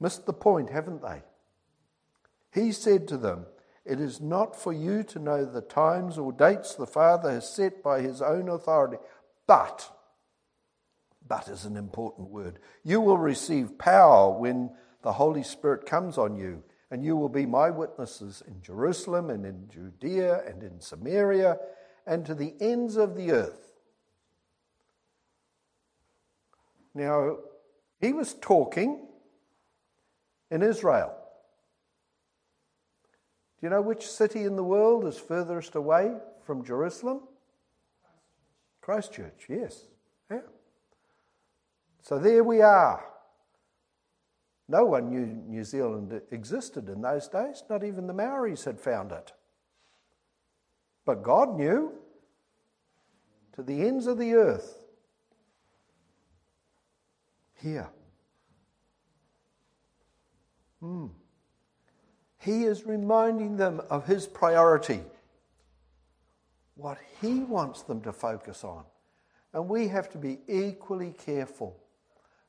Missed 0.00 0.24
the 0.24 0.32
point, 0.32 0.70
haven't 0.70 1.02
they? 1.02 1.22
He 2.52 2.72
said 2.72 3.08
to 3.08 3.18
them, 3.18 3.44
it 3.88 4.00
is 4.00 4.20
not 4.20 4.54
for 4.54 4.72
you 4.72 5.02
to 5.04 5.18
know 5.18 5.44
the 5.44 5.62
times 5.62 6.18
or 6.18 6.30
dates 6.30 6.74
the 6.74 6.86
Father 6.86 7.30
has 7.30 7.48
set 7.48 7.82
by 7.82 8.02
his 8.02 8.20
own 8.20 8.48
authority, 8.48 8.98
but, 9.46 9.90
but 11.26 11.48
is 11.48 11.64
an 11.64 11.76
important 11.76 12.28
word, 12.28 12.58
you 12.84 13.00
will 13.00 13.16
receive 13.16 13.78
power 13.78 14.30
when 14.30 14.70
the 15.02 15.12
Holy 15.12 15.42
Spirit 15.42 15.86
comes 15.86 16.18
on 16.18 16.36
you, 16.36 16.62
and 16.90 17.02
you 17.02 17.16
will 17.16 17.30
be 17.30 17.46
my 17.46 17.70
witnesses 17.70 18.42
in 18.46 18.60
Jerusalem 18.60 19.30
and 19.30 19.46
in 19.46 19.68
Judea 19.68 20.42
and 20.46 20.62
in 20.62 20.80
Samaria 20.80 21.58
and 22.06 22.24
to 22.26 22.34
the 22.34 22.54
ends 22.60 22.96
of 22.96 23.16
the 23.16 23.32
earth. 23.32 23.72
Now, 26.94 27.38
he 28.00 28.12
was 28.12 28.34
talking 28.34 29.06
in 30.50 30.62
Israel. 30.62 31.17
Do 33.60 33.66
you 33.66 33.70
know 33.70 33.82
which 33.82 34.06
city 34.06 34.44
in 34.44 34.54
the 34.54 34.62
world 34.62 35.04
is 35.04 35.18
furthest 35.18 35.74
away 35.74 36.14
from 36.44 36.64
Jerusalem? 36.64 37.20
Christchurch, 38.80 39.46
yes. 39.48 39.88
Yeah. 40.30 40.40
So 42.02 42.18
there 42.18 42.44
we 42.44 42.62
are. 42.62 43.04
No 44.68 44.84
one 44.84 45.08
knew 45.08 45.26
New 45.26 45.64
Zealand 45.64 46.20
existed 46.30 46.88
in 46.88 47.00
those 47.00 47.26
days, 47.26 47.64
not 47.68 47.82
even 47.82 48.06
the 48.06 48.14
Maoris 48.14 48.64
had 48.64 48.78
found 48.78 49.12
it. 49.12 49.32
But 51.04 51.22
God 51.22 51.56
knew 51.56 51.94
to 53.54 53.62
the 53.62 53.86
ends 53.86 54.06
of 54.06 54.18
the 54.18 54.34
earth. 54.34 54.82
Here. 57.60 57.88
Hmm. 60.80 61.06
He 62.38 62.64
is 62.64 62.86
reminding 62.86 63.56
them 63.56 63.80
of 63.90 64.06
his 64.06 64.26
priority, 64.26 65.00
what 66.76 66.98
he 67.20 67.40
wants 67.40 67.82
them 67.82 68.00
to 68.02 68.12
focus 68.12 68.64
on. 68.64 68.84
And 69.52 69.68
we 69.68 69.88
have 69.88 70.10
to 70.10 70.18
be 70.18 70.38
equally 70.46 71.14
careful 71.24 71.76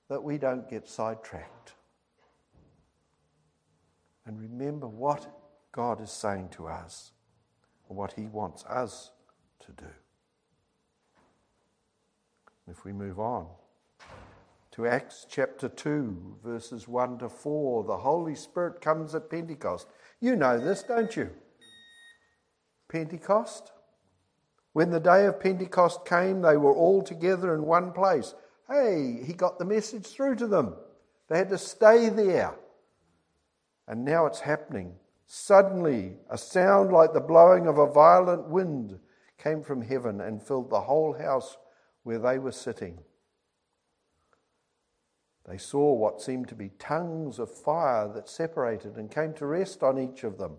that 0.09 0.23
we 0.23 0.37
don't 0.37 0.69
get 0.69 0.87
sidetracked. 0.87 1.73
And 4.25 4.39
remember 4.39 4.87
what 4.87 5.27
God 5.71 6.01
is 6.01 6.11
saying 6.11 6.49
to 6.49 6.67
us, 6.67 7.11
or 7.87 7.95
what 7.95 8.13
He 8.13 8.23
wants 8.23 8.63
us 8.65 9.11
to 9.65 9.71
do. 9.71 9.89
If 12.69 12.85
we 12.85 12.93
move 12.93 13.19
on 13.19 13.47
to 14.71 14.85
Acts 14.85 15.25
chapter 15.29 15.67
2, 15.67 16.37
verses 16.43 16.87
1 16.87 17.19
to 17.19 17.29
4, 17.29 17.83
the 17.85 17.97
Holy 17.97 18.35
Spirit 18.35 18.81
comes 18.81 19.15
at 19.15 19.29
Pentecost. 19.29 19.87
You 20.19 20.35
know 20.35 20.59
this, 20.59 20.83
don't 20.83 21.15
you? 21.15 21.31
Pentecost. 22.87 23.71
When 24.73 24.91
the 24.91 24.99
day 24.99 25.25
of 25.25 25.39
Pentecost 25.39 26.05
came, 26.05 26.41
they 26.41 26.57
were 26.57 26.73
all 26.73 27.01
together 27.01 27.55
in 27.55 27.63
one 27.63 27.91
place. 27.91 28.35
Hey, 28.69 29.19
he 29.25 29.33
got 29.33 29.57
the 29.57 29.65
message 29.65 30.05
through 30.05 30.35
to 30.35 30.47
them. 30.47 30.75
They 31.27 31.37
had 31.37 31.49
to 31.49 31.57
stay 31.57 32.09
there. 32.09 32.55
And 33.87 34.05
now 34.05 34.27
it's 34.27 34.41
happening. 34.41 34.93
Suddenly, 35.25 36.13
a 36.29 36.37
sound 36.37 36.91
like 36.91 37.13
the 37.13 37.19
blowing 37.19 37.65
of 37.67 37.79
a 37.79 37.91
violent 37.91 38.47
wind 38.49 38.99
came 39.37 39.63
from 39.63 39.81
heaven 39.81 40.21
and 40.21 40.41
filled 40.41 40.69
the 40.69 40.81
whole 40.81 41.13
house 41.13 41.57
where 42.03 42.19
they 42.19 42.37
were 42.37 42.51
sitting. 42.51 42.99
They 45.49 45.57
saw 45.57 45.93
what 45.93 46.21
seemed 46.21 46.47
to 46.49 46.55
be 46.55 46.69
tongues 46.77 47.39
of 47.39 47.49
fire 47.49 48.07
that 48.09 48.29
separated 48.29 48.97
and 48.97 49.09
came 49.09 49.33
to 49.33 49.47
rest 49.47 49.81
on 49.81 49.97
each 49.97 50.23
of 50.23 50.37
them. 50.37 50.57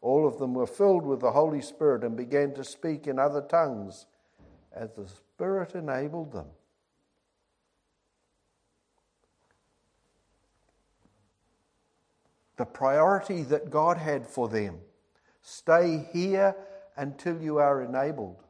All 0.00 0.28
of 0.28 0.38
them 0.38 0.54
were 0.54 0.68
filled 0.68 1.04
with 1.04 1.18
the 1.18 1.32
Holy 1.32 1.60
Spirit 1.60 2.04
and 2.04 2.16
began 2.16 2.54
to 2.54 2.62
speak 2.62 3.08
in 3.08 3.18
other 3.18 3.40
tongues 3.40 4.06
as 4.72 4.92
the 4.92 5.08
Spirit 5.08 5.74
enabled 5.74 6.30
them. 6.30 6.46
The 12.58 12.64
priority 12.64 13.42
that 13.42 13.70
God 13.70 13.98
had 13.98 14.24
for 14.24 14.48
them 14.48 14.78
stay 15.42 16.06
here 16.12 16.54
until 16.96 17.42
you 17.42 17.58
are 17.58 17.82
enabled. 17.82 18.45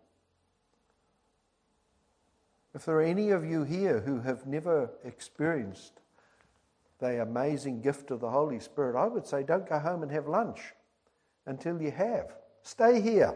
If 2.76 2.85
there 2.85 2.97
are 2.97 3.02
any 3.02 3.30
of 3.30 3.42
you 3.42 3.64
here 3.64 4.00
who 4.00 4.21
have 4.21 4.47
never 4.47 4.90
experienced 5.02 6.02
the 6.99 7.23
amazing 7.23 7.80
gift 7.80 8.11
of 8.11 8.21
the 8.21 8.28
Holy 8.28 8.61
Spirit, 8.61 9.00
I 9.00 9.06
would 9.06 9.26
say 9.26 9.42
don't 9.42 9.66
go 9.66 9.78
home 9.78 10.02
and 10.02 10.12
have 10.12 10.28
lunch 10.28 10.75
until 11.47 11.80
you 11.80 11.90
have. 11.90 12.35
Stay 12.61 13.00
here. 13.00 13.35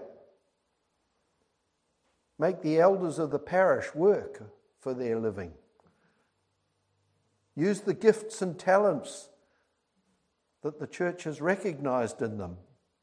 Make 2.39 2.61
the 2.61 2.81
elders 2.81 3.19
of 3.19 3.31
the 3.31 3.39
parish 3.39 3.95
work 3.95 4.43
for 4.79 4.93
their 4.93 5.19
living. 5.19 5.55
Use 7.57 7.81
the 7.81 7.95
gifts 7.95 8.43
and 8.43 8.59
talents 8.59 9.31
that 10.61 10.79
the 10.79 10.87
church 10.87 11.25
has 11.25 11.41
recognized 11.41 12.21
in 12.21 12.37
them 12.37 12.59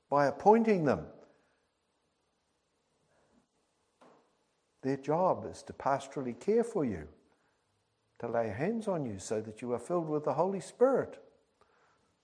by 0.07 0.27
appointing 0.27 0.85
them. 0.85 1.07
Their 4.83 4.97
job 4.97 5.45
is 5.49 5.63
to 5.63 5.73
pastorally 5.73 6.39
care 6.39 6.63
for 6.63 6.85
you, 6.85 7.07
to 8.19 8.27
lay 8.27 8.49
hands 8.49 8.87
on 8.87 9.05
you 9.05 9.19
so 9.19 9.41
that 9.41 9.61
you 9.61 9.73
are 9.73 9.79
filled 9.79 10.07
with 10.07 10.23
the 10.23 10.33
Holy 10.33 10.59
Spirit 10.59 11.19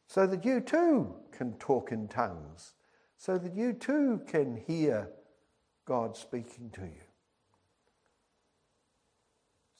so 0.07 0.27
that 0.27 0.45
you 0.45 0.59
too 0.59 1.15
can 1.31 1.53
talk 1.53 1.91
in 1.91 2.07
tongues, 2.07 2.73
so 3.17 3.37
that 3.37 3.55
you 3.55 3.73
too 3.73 4.21
can 4.27 4.55
hear 4.67 5.09
God 5.85 6.15
speaking 6.15 6.69
to 6.73 6.81
you, 6.81 7.03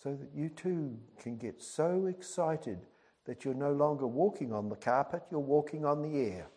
so 0.02 0.16
that 0.16 0.30
you 0.34 0.50
too 0.50 0.98
can 1.20 1.38
get 1.38 1.62
so 1.62 2.08
excited 2.08 2.80
that 3.26 3.46
you're 3.46 3.54
no 3.54 3.72
longer 3.72 4.08
walking 4.08 4.52
on 4.52 4.70
the 4.70 4.76
carpet, 4.76 5.24
you're 5.32 5.40
walking 5.40 5.86
on 5.86 6.02
the 6.02 6.20
air. 6.20 6.48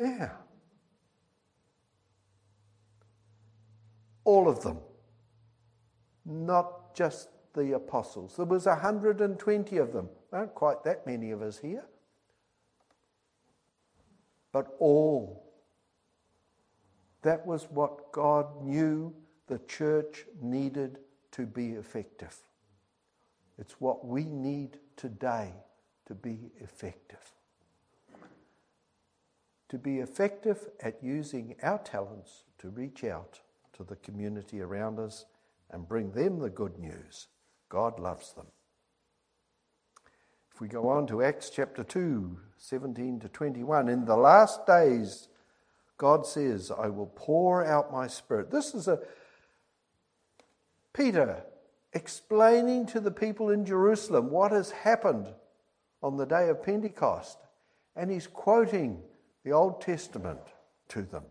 Yeah. 0.00 0.30
All 4.24 4.48
of 4.48 4.62
them. 4.62 4.78
Not 6.24 6.94
just 6.94 7.28
the 7.52 7.74
apostles. 7.74 8.36
There 8.36 8.46
was 8.46 8.66
120 8.66 9.76
of 9.76 9.92
them. 9.92 10.08
Aren't 10.32 10.54
quite 10.54 10.82
that 10.84 11.06
many 11.06 11.30
of 11.30 11.42
us 11.42 11.58
here. 11.58 11.84
But 14.52 14.74
all. 14.78 15.52
That 17.22 17.46
was 17.46 17.64
what 17.70 18.12
God 18.12 18.62
knew 18.62 19.14
the 19.46 19.58
church 19.60 20.26
needed 20.40 20.98
to 21.32 21.46
be 21.46 21.70
effective. 21.70 22.36
It's 23.58 23.80
what 23.80 24.06
we 24.06 24.24
need 24.24 24.78
today 24.96 25.52
to 26.06 26.14
be 26.14 26.50
effective. 26.60 27.32
To 29.68 29.78
be 29.78 29.98
effective 29.98 30.68
at 30.80 31.02
using 31.02 31.56
our 31.62 31.78
talents 31.78 32.44
to 32.58 32.68
reach 32.68 33.04
out 33.04 33.40
to 33.76 33.84
the 33.84 33.96
community 33.96 34.60
around 34.60 34.98
us 34.98 35.26
and 35.70 35.88
bring 35.88 36.12
them 36.12 36.38
the 36.38 36.50
good 36.50 36.78
news. 36.78 37.28
God 37.68 37.98
loves 37.98 38.32
them. 38.32 38.46
If 40.54 40.60
we 40.60 40.68
go 40.68 40.88
on 40.88 41.06
to 41.08 41.22
Acts 41.22 41.50
chapter 41.50 41.82
2, 41.82 42.38
17 42.58 43.20
to 43.20 43.28
21, 43.28 43.88
in 43.88 44.04
the 44.04 44.16
last 44.16 44.66
days, 44.66 45.28
God 45.98 46.26
says, 46.26 46.70
I 46.70 46.88
will 46.88 47.10
pour 47.14 47.64
out 47.64 47.92
my 47.92 48.06
spirit. 48.06 48.50
This 48.50 48.74
is 48.74 48.86
a 48.86 49.00
Peter 50.92 51.42
explaining 51.92 52.86
to 52.86 53.00
the 53.00 53.10
people 53.10 53.50
in 53.50 53.64
Jerusalem 53.64 54.30
what 54.30 54.52
has 54.52 54.70
happened 54.70 55.26
on 56.02 56.16
the 56.16 56.26
day 56.26 56.48
of 56.48 56.62
Pentecost. 56.62 57.38
And 57.96 58.10
he's 58.10 58.26
quoting 58.28 59.02
the 59.44 59.52
Old 59.52 59.80
Testament 59.80 60.40
to 60.88 61.02
them 61.02 61.24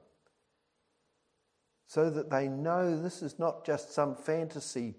so 1.94 2.10
that 2.10 2.32
they 2.32 2.48
know 2.48 3.00
this 3.00 3.22
is 3.22 3.38
not 3.38 3.64
just 3.64 3.94
some 3.94 4.16
fantasy 4.16 4.96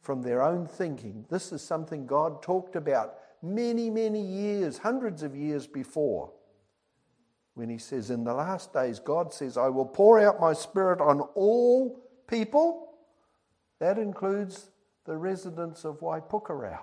from 0.00 0.22
their 0.22 0.44
own 0.44 0.64
thinking. 0.64 1.26
This 1.28 1.50
is 1.50 1.60
something 1.60 2.06
God 2.06 2.40
talked 2.40 2.76
about 2.76 3.14
many, 3.42 3.90
many 3.90 4.20
years, 4.20 4.78
hundreds 4.78 5.24
of 5.24 5.34
years 5.34 5.66
before, 5.66 6.32
when 7.54 7.68
he 7.68 7.78
says, 7.78 8.10
In 8.10 8.22
the 8.22 8.32
last 8.32 8.72
days, 8.72 9.00
God 9.00 9.34
says, 9.34 9.56
I 9.56 9.70
will 9.70 9.86
pour 9.86 10.20
out 10.20 10.40
my 10.40 10.52
spirit 10.52 11.00
on 11.00 11.20
all 11.34 12.00
people. 12.28 12.90
That 13.80 13.98
includes 13.98 14.70
the 15.04 15.16
residents 15.16 15.84
of 15.84 15.98
Waipukurau. 15.98 16.78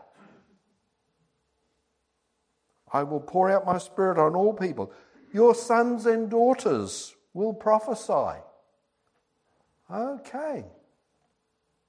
I 2.91 3.03
will 3.03 3.21
pour 3.21 3.49
out 3.49 3.65
my 3.65 3.77
spirit 3.77 4.17
on 4.17 4.35
all 4.35 4.51
people. 4.51 4.91
Your 5.31 5.55
sons 5.55 6.05
and 6.05 6.29
daughters 6.29 7.15
will 7.33 7.53
prophesy. 7.53 8.41
Okay. 9.91 10.65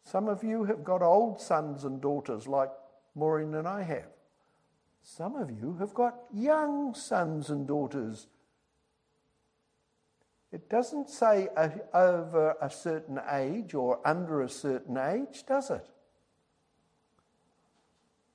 Some 0.04 0.28
of 0.28 0.44
you 0.44 0.64
have 0.64 0.84
got 0.84 1.02
old 1.02 1.40
sons 1.40 1.84
and 1.84 2.00
daughters 2.00 2.46
like 2.46 2.70
Maureen 3.14 3.54
and 3.54 3.66
I 3.66 3.82
have. 3.82 4.08
Some 5.02 5.36
of 5.36 5.50
you 5.50 5.76
have 5.80 5.94
got 5.94 6.16
young 6.32 6.94
sons 6.94 7.50
and 7.50 7.66
daughters. 7.66 8.26
It 10.52 10.70
doesn't 10.70 11.10
say 11.10 11.48
over 11.92 12.54
a 12.60 12.70
certain 12.70 13.20
age 13.30 13.74
or 13.74 14.00
under 14.06 14.42
a 14.42 14.48
certain 14.48 14.96
age, 14.96 15.44
does 15.46 15.70
it? 15.70 15.86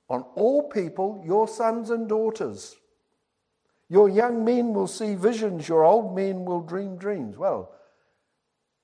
On 0.08 0.22
all 0.34 0.68
people, 0.68 1.22
your 1.24 1.48
sons 1.48 1.90
and 1.90 2.08
daughters. 2.08 2.76
Your 3.88 4.08
young 4.08 4.44
men 4.44 4.74
will 4.74 4.86
see 4.86 5.14
visions, 5.14 5.68
your 5.68 5.84
old 5.84 6.14
men 6.14 6.44
will 6.44 6.60
dream 6.60 6.96
dreams. 6.96 7.36
Well, 7.36 7.72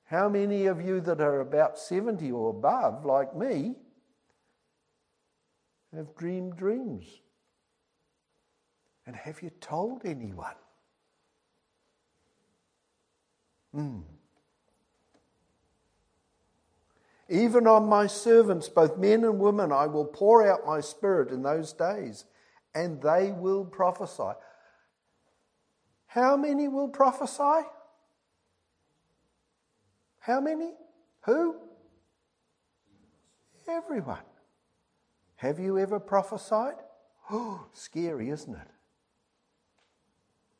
how 0.07 0.29
many 0.29 0.67
of 0.67 0.81
you 0.81 1.01
that 1.01 1.21
are 1.21 1.41
about 1.41 1.79
70 1.79 2.31
or 2.31 2.51
above, 2.51 3.05
like 3.05 3.35
me, 3.37 3.75
have 5.95 6.17
dreamed 6.17 6.57
dreams? 6.57 7.05
And 9.05 9.17
have 9.17 9.43
you 9.43 9.51
told 9.61 10.03
anyone? 10.05 10.55
Hmm. 13.75 14.01
Even 17.29 17.67
on 17.67 17.89
my 17.89 18.07
servants, 18.07 18.69
both 18.69 18.97
men 18.99 19.25
and 19.25 19.41
women, 19.41 19.73
I 19.73 19.87
will 19.87 20.05
pour 20.05 20.49
out 20.49 20.65
my 20.65 20.81
spirit 20.81 21.31
in 21.31 21.43
those 21.43 21.73
days, 21.73 22.25
and 22.75 23.03
they 23.03 23.33
will 23.33 23.65
prophesy. 23.65 24.39
How 26.07 26.37
many 26.37 26.69
will 26.69 26.89
prophesy? 26.89 27.67
How 30.27 30.41
many? 30.41 30.73
Who? 31.21 31.55
Everyone. 33.69 34.25
Have 35.37 35.61
you 35.61 35.79
ever 35.79 36.01
prophesied? 36.01 36.75
Oh, 37.31 37.67
scary, 37.73 38.31
isn't 38.31 38.55
it? 38.55 38.69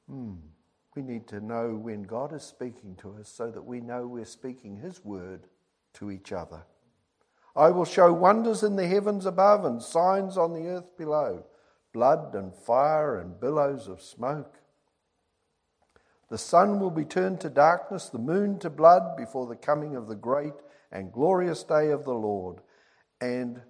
Hmm. 0.09 0.35
We 0.95 1.03
need 1.03 1.27
to 1.29 1.41
know 1.41 1.75
when 1.75 2.05
God 2.05 2.33
is 2.33 2.45
speaking 2.45 2.95
to 3.03 3.17
us 3.19 3.29
so 3.29 3.51
that 3.51 3.65
we 3.65 3.81
know 3.81 4.07
we're 4.07 4.25
speaking 4.25 4.77
His 4.77 5.05
word 5.05 5.49
to 5.95 6.13
each 6.13 6.31
other. 6.31 6.63
I 7.57 7.71
will 7.71 7.85
show 7.85 8.13
wonders 8.13 8.63
in 8.63 8.77
the 8.77 8.87
heavens 8.87 9.27
above 9.27 9.65
and 9.65 9.83
signs 9.83 10.39
on 10.39 10.53
the 10.53 10.69
earth 10.69 10.97
below 10.97 11.45
blood 11.93 12.37
and 12.37 12.55
fire 12.55 13.19
and 13.19 13.41
billows 13.41 13.89
of 13.89 14.01
smoke. 14.01 14.61
The 16.29 16.39
sun 16.39 16.81
will 16.81 16.91
be 16.91 17.05
turned 17.05 17.41
to 17.41 17.51
darkness, 17.51 18.09
the 18.09 18.19
moon 18.19 18.59
to 18.61 18.71
blood 18.71 19.17
before 19.17 19.47
the 19.47 19.57
coming 19.57 19.95
of 19.95 20.09
the 20.09 20.17
great 20.17 20.55
and 20.91 21.13
glorious 21.13 21.63
day 21.63 21.91
of 21.91 22.05
the 22.05 22.15
Lord. 22.15 22.61
And 23.21 23.61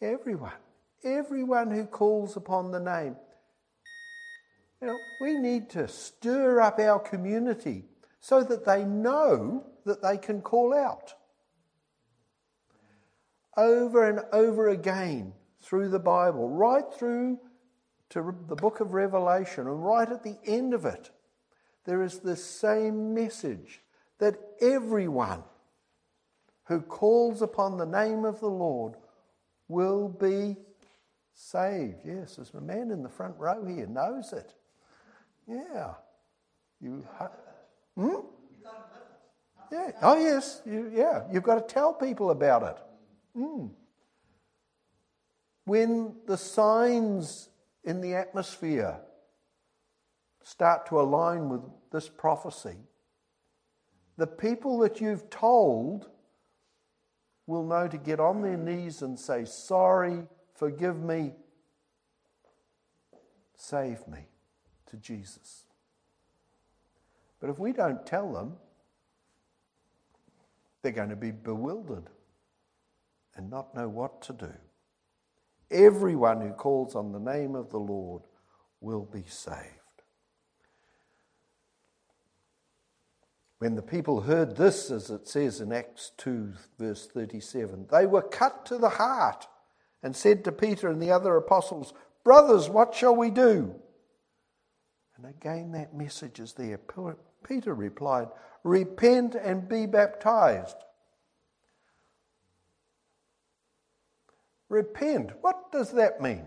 everyone, 0.00 0.52
everyone 1.04 1.70
who 1.70 1.84
calls 1.84 2.36
upon 2.36 2.70
the 2.70 2.80
name, 2.80 3.16
you 4.80 4.88
know, 4.88 4.98
we 5.20 5.38
need 5.38 5.68
to 5.70 5.86
stir 5.86 6.60
up 6.60 6.78
our 6.78 6.98
community 6.98 7.84
so 8.20 8.42
that 8.42 8.64
they 8.64 8.84
know 8.84 9.66
that 9.84 10.02
they 10.02 10.16
can 10.16 10.40
call 10.40 10.74
out. 10.74 11.14
Over 13.56 14.08
and 14.08 14.20
over 14.32 14.68
again 14.68 15.34
through 15.60 15.90
the 15.90 15.98
Bible, 15.98 16.48
right 16.48 16.84
through 16.94 17.38
to 18.10 18.34
the 18.48 18.56
book 18.56 18.80
of 18.80 18.92
Revelation, 18.92 19.66
and 19.66 19.84
right 19.84 20.08
at 20.08 20.22
the 20.22 20.38
end 20.44 20.74
of 20.74 20.84
it, 20.84 21.10
there 21.84 22.02
is 22.02 22.18
the 22.18 22.36
same 22.36 23.14
message 23.14 23.80
that 24.18 24.38
everyone 24.60 25.42
who 26.64 26.80
calls 26.80 27.42
upon 27.42 27.76
the 27.76 27.86
name 27.86 28.24
of 28.24 28.40
the 28.40 28.48
Lord 28.48 28.94
will 29.68 30.08
be 30.08 30.56
saved. 31.32 32.00
Yes, 32.04 32.36
there's 32.36 32.52
a 32.54 32.60
man 32.60 32.90
in 32.90 33.02
the 33.02 33.08
front 33.08 33.36
row 33.38 33.64
here 33.64 33.86
knows 33.86 34.32
it. 34.32 34.54
Yeah. 35.46 35.94
You. 36.80 37.06
Hmm? 37.96 38.16
Yeah. 39.72 39.92
Oh, 40.02 40.18
yes. 40.18 40.62
You, 40.66 40.90
yeah. 40.94 41.22
You've 41.32 41.42
got 41.42 41.66
to 41.66 41.74
tell 41.74 41.92
people 41.92 42.30
about 42.30 42.62
it. 42.62 43.38
Mm. 43.38 43.70
When 45.64 46.16
the 46.26 46.36
signs 46.36 47.49
in 47.84 48.00
the 48.00 48.14
atmosphere 48.14 49.00
start 50.42 50.86
to 50.86 51.00
align 51.00 51.48
with 51.48 51.62
this 51.92 52.08
prophecy, 52.08 52.76
the 54.16 54.26
people 54.26 54.78
that 54.80 55.00
you've 55.00 55.30
told 55.30 56.08
will 57.46 57.64
know 57.64 57.88
to 57.88 57.98
get 57.98 58.20
on 58.20 58.42
their 58.42 58.56
knees 58.56 59.02
and 59.02 59.18
say, 59.18 59.44
Sorry, 59.44 60.22
forgive 60.54 61.00
me, 61.02 61.32
save 63.56 64.06
me 64.06 64.26
to 64.86 64.96
Jesus. 64.96 65.64
But 67.40 67.50
if 67.50 67.58
we 67.58 67.72
don't 67.72 68.04
tell 68.04 68.32
them, 68.32 68.56
they're 70.82 70.92
going 70.92 71.10
to 71.10 71.16
be 71.16 71.30
bewildered 71.30 72.10
and 73.34 73.50
not 73.50 73.74
know 73.74 73.88
what 73.88 74.22
to 74.22 74.32
do. 74.32 74.52
Everyone 75.70 76.40
who 76.40 76.52
calls 76.52 76.94
on 76.94 77.12
the 77.12 77.20
name 77.20 77.54
of 77.54 77.70
the 77.70 77.78
Lord 77.78 78.22
will 78.80 79.04
be 79.04 79.24
saved. 79.26 79.58
When 83.58 83.74
the 83.74 83.82
people 83.82 84.22
heard 84.22 84.56
this, 84.56 84.90
as 84.90 85.10
it 85.10 85.28
says 85.28 85.60
in 85.60 85.70
Acts 85.70 86.12
2, 86.16 86.54
verse 86.78 87.06
37, 87.06 87.88
they 87.92 88.06
were 88.06 88.22
cut 88.22 88.64
to 88.66 88.78
the 88.78 88.88
heart 88.88 89.46
and 90.02 90.16
said 90.16 90.44
to 90.44 90.52
Peter 90.52 90.88
and 90.88 91.00
the 91.00 91.10
other 91.10 91.36
apostles, 91.36 91.92
Brothers, 92.24 92.70
what 92.70 92.94
shall 92.94 93.14
we 93.14 93.30
do? 93.30 93.74
And 95.16 95.26
again, 95.26 95.72
that 95.72 95.94
message 95.94 96.40
is 96.40 96.54
there. 96.54 96.80
Peter 97.46 97.74
replied, 97.74 98.28
Repent 98.64 99.34
and 99.34 99.68
be 99.68 99.84
baptized 99.86 100.76
Repent. 104.70 105.32
What 105.42 105.70
does 105.72 105.90
that 105.92 106.22
mean? 106.22 106.46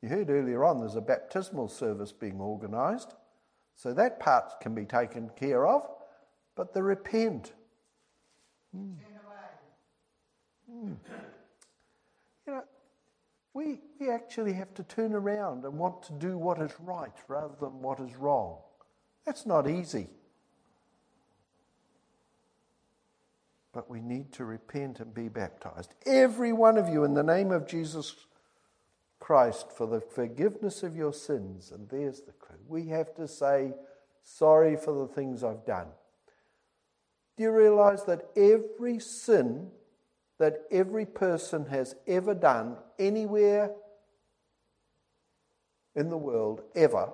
You 0.00 0.08
heard 0.08 0.30
earlier 0.30 0.64
on 0.64 0.78
there's 0.78 0.96
a 0.96 1.00
baptismal 1.02 1.68
service 1.68 2.12
being 2.12 2.40
organised, 2.40 3.14
so 3.74 3.92
that 3.92 4.20
part 4.20 4.60
can 4.62 4.74
be 4.74 4.86
taken 4.86 5.30
care 5.36 5.66
of, 5.66 5.86
but 6.56 6.72
the 6.72 6.82
repent. 6.82 7.52
Mm. 8.74 8.94
Mm. 10.72 10.96
You 12.46 12.52
know, 12.52 12.62
we, 13.52 13.80
we 13.98 14.08
actually 14.08 14.52
have 14.52 14.72
to 14.74 14.84
turn 14.84 15.12
around 15.12 15.64
and 15.64 15.76
want 15.76 16.04
to 16.04 16.12
do 16.12 16.38
what 16.38 16.62
is 16.62 16.70
right 16.78 17.12
rather 17.26 17.54
than 17.60 17.82
what 17.82 17.98
is 17.98 18.14
wrong. 18.14 18.58
That's 19.26 19.44
not 19.44 19.68
easy. 19.68 20.06
But 23.72 23.90
we 23.90 24.00
need 24.00 24.32
to 24.32 24.44
repent 24.44 25.00
and 25.00 25.14
be 25.14 25.28
baptized. 25.28 25.94
Every 26.06 26.52
one 26.52 26.76
of 26.76 26.88
you, 26.88 27.04
in 27.04 27.14
the 27.14 27.22
name 27.22 27.52
of 27.52 27.68
Jesus 27.68 28.14
Christ, 29.18 29.70
for 29.70 29.86
the 29.86 30.00
forgiveness 30.00 30.82
of 30.82 30.96
your 30.96 31.12
sins. 31.12 31.70
And 31.70 31.88
there's 31.88 32.22
the 32.22 32.32
clue. 32.32 32.56
We 32.66 32.86
have 32.88 33.14
to 33.14 33.28
say, 33.28 33.74
Sorry 34.22 34.76
for 34.76 34.92
the 34.92 35.12
things 35.12 35.42
I've 35.42 35.64
done. 35.64 35.86
Do 37.36 37.44
you 37.44 37.52
realize 37.52 38.04
that 38.04 38.28
every 38.36 38.98
sin 38.98 39.70
that 40.40 40.62
every 40.70 41.04
person 41.04 41.66
has 41.66 41.94
ever 42.06 42.34
done 42.34 42.74
anywhere 42.98 43.70
in 45.94 46.08
the 46.08 46.16
world, 46.16 46.62
ever, 46.74 47.12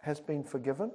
has 0.00 0.20
been 0.20 0.44
forgiven? 0.44 0.92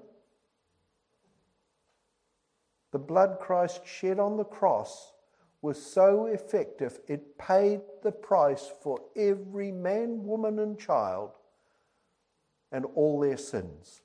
The 2.97 3.03
blood 3.03 3.37
Christ 3.39 3.85
shed 3.85 4.17
on 4.17 4.37
the 4.37 4.43
cross 4.43 5.13
was 5.61 5.79
so 5.79 6.25
effective, 6.25 6.99
it 7.07 7.37
paid 7.37 7.81
the 8.01 8.11
price 8.11 8.71
for 8.81 8.99
every 9.15 9.71
man, 9.71 10.25
woman, 10.25 10.57
and 10.57 10.79
child 10.79 11.33
and 12.71 12.85
all 12.95 13.19
their 13.19 13.37
sins. 13.37 14.01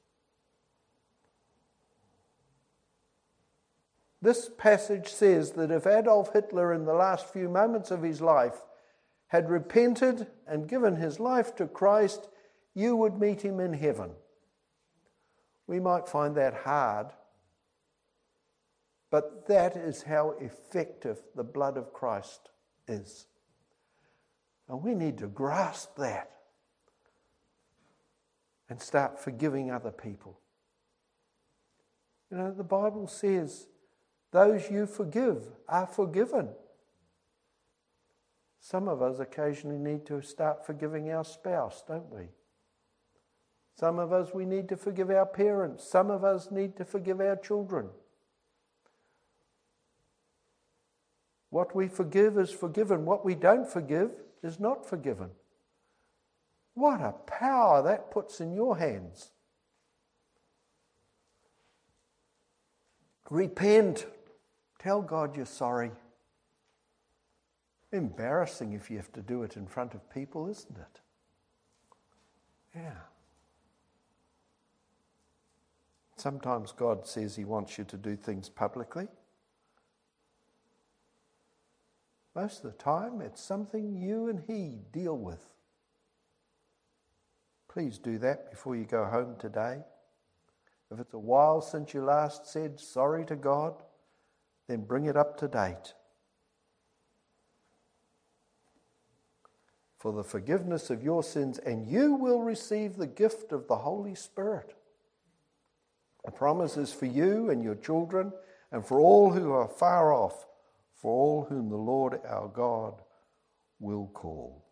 This 4.20 4.50
passage 4.58 5.08
says 5.08 5.52
that 5.52 5.70
if 5.70 5.86
Adolf 5.86 6.34
Hitler, 6.34 6.74
in 6.74 6.84
the 6.84 6.92
last 6.92 7.32
few 7.32 7.48
moments 7.48 7.90
of 7.90 8.02
his 8.02 8.20
life, 8.20 8.60
had 9.28 9.48
repented 9.48 10.26
and 10.46 10.68
given 10.68 10.96
his 10.96 11.18
life 11.18 11.56
to 11.56 11.66
Christ, 11.66 12.28
you 12.74 12.94
would 12.96 13.18
meet 13.18 13.40
him 13.40 13.58
in 13.58 13.72
heaven. 13.72 14.10
We 15.66 15.80
might 15.80 16.10
find 16.10 16.34
that 16.34 16.52
hard 16.52 17.06
but 19.12 19.46
that 19.46 19.76
is 19.76 20.02
how 20.02 20.30
effective 20.40 21.20
the 21.36 21.44
blood 21.44 21.76
of 21.76 21.92
Christ 21.92 22.48
is. 22.88 23.26
And 24.70 24.82
we 24.82 24.94
need 24.94 25.18
to 25.18 25.26
grasp 25.26 25.96
that 25.98 26.30
and 28.70 28.80
start 28.80 29.20
forgiving 29.20 29.70
other 29.70 29.90
people. 29.90 30.40
You 32.30 32.38
know, 32.38 32.52
the 32.52 32.64
Bible 32.64 33.06
says, 33.06 33.66
those 34.30 34.70
you 34.70 34.86
forgive 34.86 35.46
are 35.68 35.86
forgiven. 35.86 36.48
Some 38.60 38.88
of 38.88 39.02
us 39.02 39.20
occasionally 39.20 39.76
need 39.76 40.06
to 40.06 40.22
start 40.22 40.64
forgiving 40.64 41.12
our 41.12 41.24
spouse, 41.26 41.84
don't 41.86 42.10
we? 42.10 42.28
Some 43.78 43.98
of 43.98 44.10
us, 44.10 44.32
we 44.32 44.46
need 44.46 44.70
to 44.70 44.76
forgive 44.78 45.10
our 45.10 45.26
parents. 45.26 45.86
Some 45.86 46.10
of 46.10 46.24
us 46.24 46.50
need 46.50 46.78
to 46.78 46.86
forgive 46.86 47.20
our 47.20 47.36
children. 47.36 47.90
What 51.52 51.76
we 51.76 51.86
forgive 51.86 52.38
is 52.38 52.50
forgiven. 52.50 53.04
What 53.04 53.26
we 53.26 53.34
don't 53.34 53.68
forgive 53.68 54.10
is 54.42 54.58
not 54.58 54.88
forgiven. 54.88 55.28
What 56.72 57.02
a 57.02 57.12
power 57.26 57.82
that 57.82 58.10
puts 58.10 58.40
in 58.40 58.54
your 58.54 58.78
hands. 58.78 59.32
Repent. 63.28 64.06
Tell 64.78 65.02
God 65.02 65.36
you're 65.36 65.44
sorry. 65.44 65.90
Embarrassing 67.92 68.72
if 68.72 68.90
you 68.90 68.96
have 68.96 69.12
to 69.12 69.20
do 69.20 69.42
it 69.42 69.58
in 69.58 69.66
front 69.66 69.92
of 69.92 70.08
people, 70.08 70.48
isn't 70.48 70.78
it? 70.78 71.00
Yeah. 72.74 72.94
Sometimes 76.16 76.72
God 76.72 77.06
says 77.06 77.36
He 77.36 77.44
wants 77.44 77.76
you 77.76 77.84
to 77.84 77.98
do 77.98 78.16
things 78.16 78.48
publicly. 78.48 79.08
Most 82.34 82.64
of 82.64 82.72
the 82.72 82.78
time, 82.78 83.20
it's 83.20 83.42
something 83.42 83.94
you 83.94 84.28
and 84.28 84.42
He 84.46 84.78
deal 84.92 85.16
with. 85.16 85.44
Please 87.68 87.98
do 87.98 88.18
that 88.18 88.50
before 88.50 88.76
you 88.76 88.84
go 88.84 89.04
home 89.04 89.36
today. 89.38 89.80
If 90.90 91.00
it's 91.00 91.14
a 91.14 91.18
while 91.18 91.60
since 91.62 91.94
you 91.94 92.02
last 92.02 92.46
said 92.46 92.78
sorry 92.78 93.24
to 93.26 93.36
God, 93.36 93.82
then 94.68 94.82
bring 94.82 95.06
it 95.06 95.16
up 95.16 95.38
to 95.38 95.48
date. 95.48 95.94
For 99.98 100.12
the 100.12 100.24
forgiveness 100.24 100.90
of 100.90 101.02
your 101.02 101.22
sins, 101.22 101.58
and 101.58 101.86
you 101.86 102.14
will 102.14 102.42
receive 102.42 102.96
the 102.96 103.06
gift 103.06 103.52
of 103.52 103.68
the 103.68 103.76
Holy 103.76 104.14
Spirit. 104.14 104.74
The 106.24 106.30
promise 106.30 106.76
is 106.76 106.92
for 106.92 107.06
you 107.06 107.50
and 107.50 107.62
your 107.62 107.76
children, 107.76 108.32
and 108.70 108.84
for 108.84 108.98
all 109.00 109.32
who 109.32 109.52
are 109.52 109.68
far 109.68 110.12
off, 110.12 110.46
for 111.02 111.12
all 111.12 111.46
whom 111.48 111.68
the 111.68 111.76
Lord 111.76 112.20
our 112.26 112.48
God 112.48 113.02
will 113.80 114.08
call. 114.14 114.64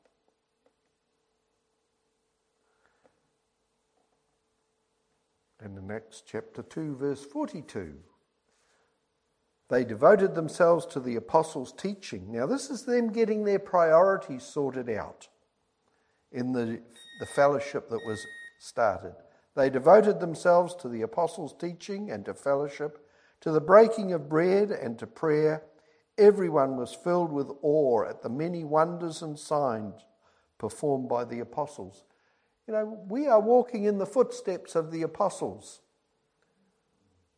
In 5.63 5.75
the 5.75 5.83
next 5.83 6.25
chapter 6.27 6.63
2, 6.63 6.97
verse 6.97 7.25
42, 7.25 7.95
they 9.69 9.85
devoted 9.85 10.35
themselves 10.35 10.87
to 10.87 11.01
the 11.01 11.17
apostles' 11.17 11.73
teaching. 11.73 12.33
Now, 12.33 12.47
this 12.47 12.71
is 12.71 12.85
them 12.85 13.13
getting 13.13 13.45
their 13.45 13.59
priorities 13.59 14.43
sorted 14.43 14.89
out 14.89 15.29
in 16.33 16.53
the, 16.53 16.81
the 17.19 17.27
fellowship 17.27 17.91
that 17.91 18.05
was 18.07 18.27
started. 18.59 19.15
They 19.55 19.69
devoted 19.69 20.21
themselves 20.21 20.75
to 20.77 20.89
the 20.89 21.03
apostles' 21.03 21.55
teaching 21.59 22.11
and 22.11 22.25
to 22.25 22.35
fellowship, 22.35 23.07
to 23.43 23.53
the 23.53 23.61
breaking 23.61 24.13
of 24.13 24.29
bread 24.29 24.71
and 24.71 24.99
to 24.99 25.07
prayer. 25.07 25.63
Everyone 26.21 26.77
was 26.77 26.95
filled 26.95 27.33
with 27.33 27.51
awe 27.63 28.05
at 28.05 28.23
the 28.23 28.29
many 28.29 28.63
wonders 28.63 29.23
and 29.23 29.39
signs 29.39 30.05
performed 30.59 31.09
by 31.09 31.25
the 31.25 31.41
apostles. 31.41 32.05
You 32.69 32.75
know, 32.75 33.01
we 33.09 33.27
are 33.27 33.41
walking 33.41 33.85
in 33.85 33.97
the 33.99 34.07
footsteps 34.07 34.77
of 34.77 34.93
the 34.93 35.03
apostles. 35.03 35.81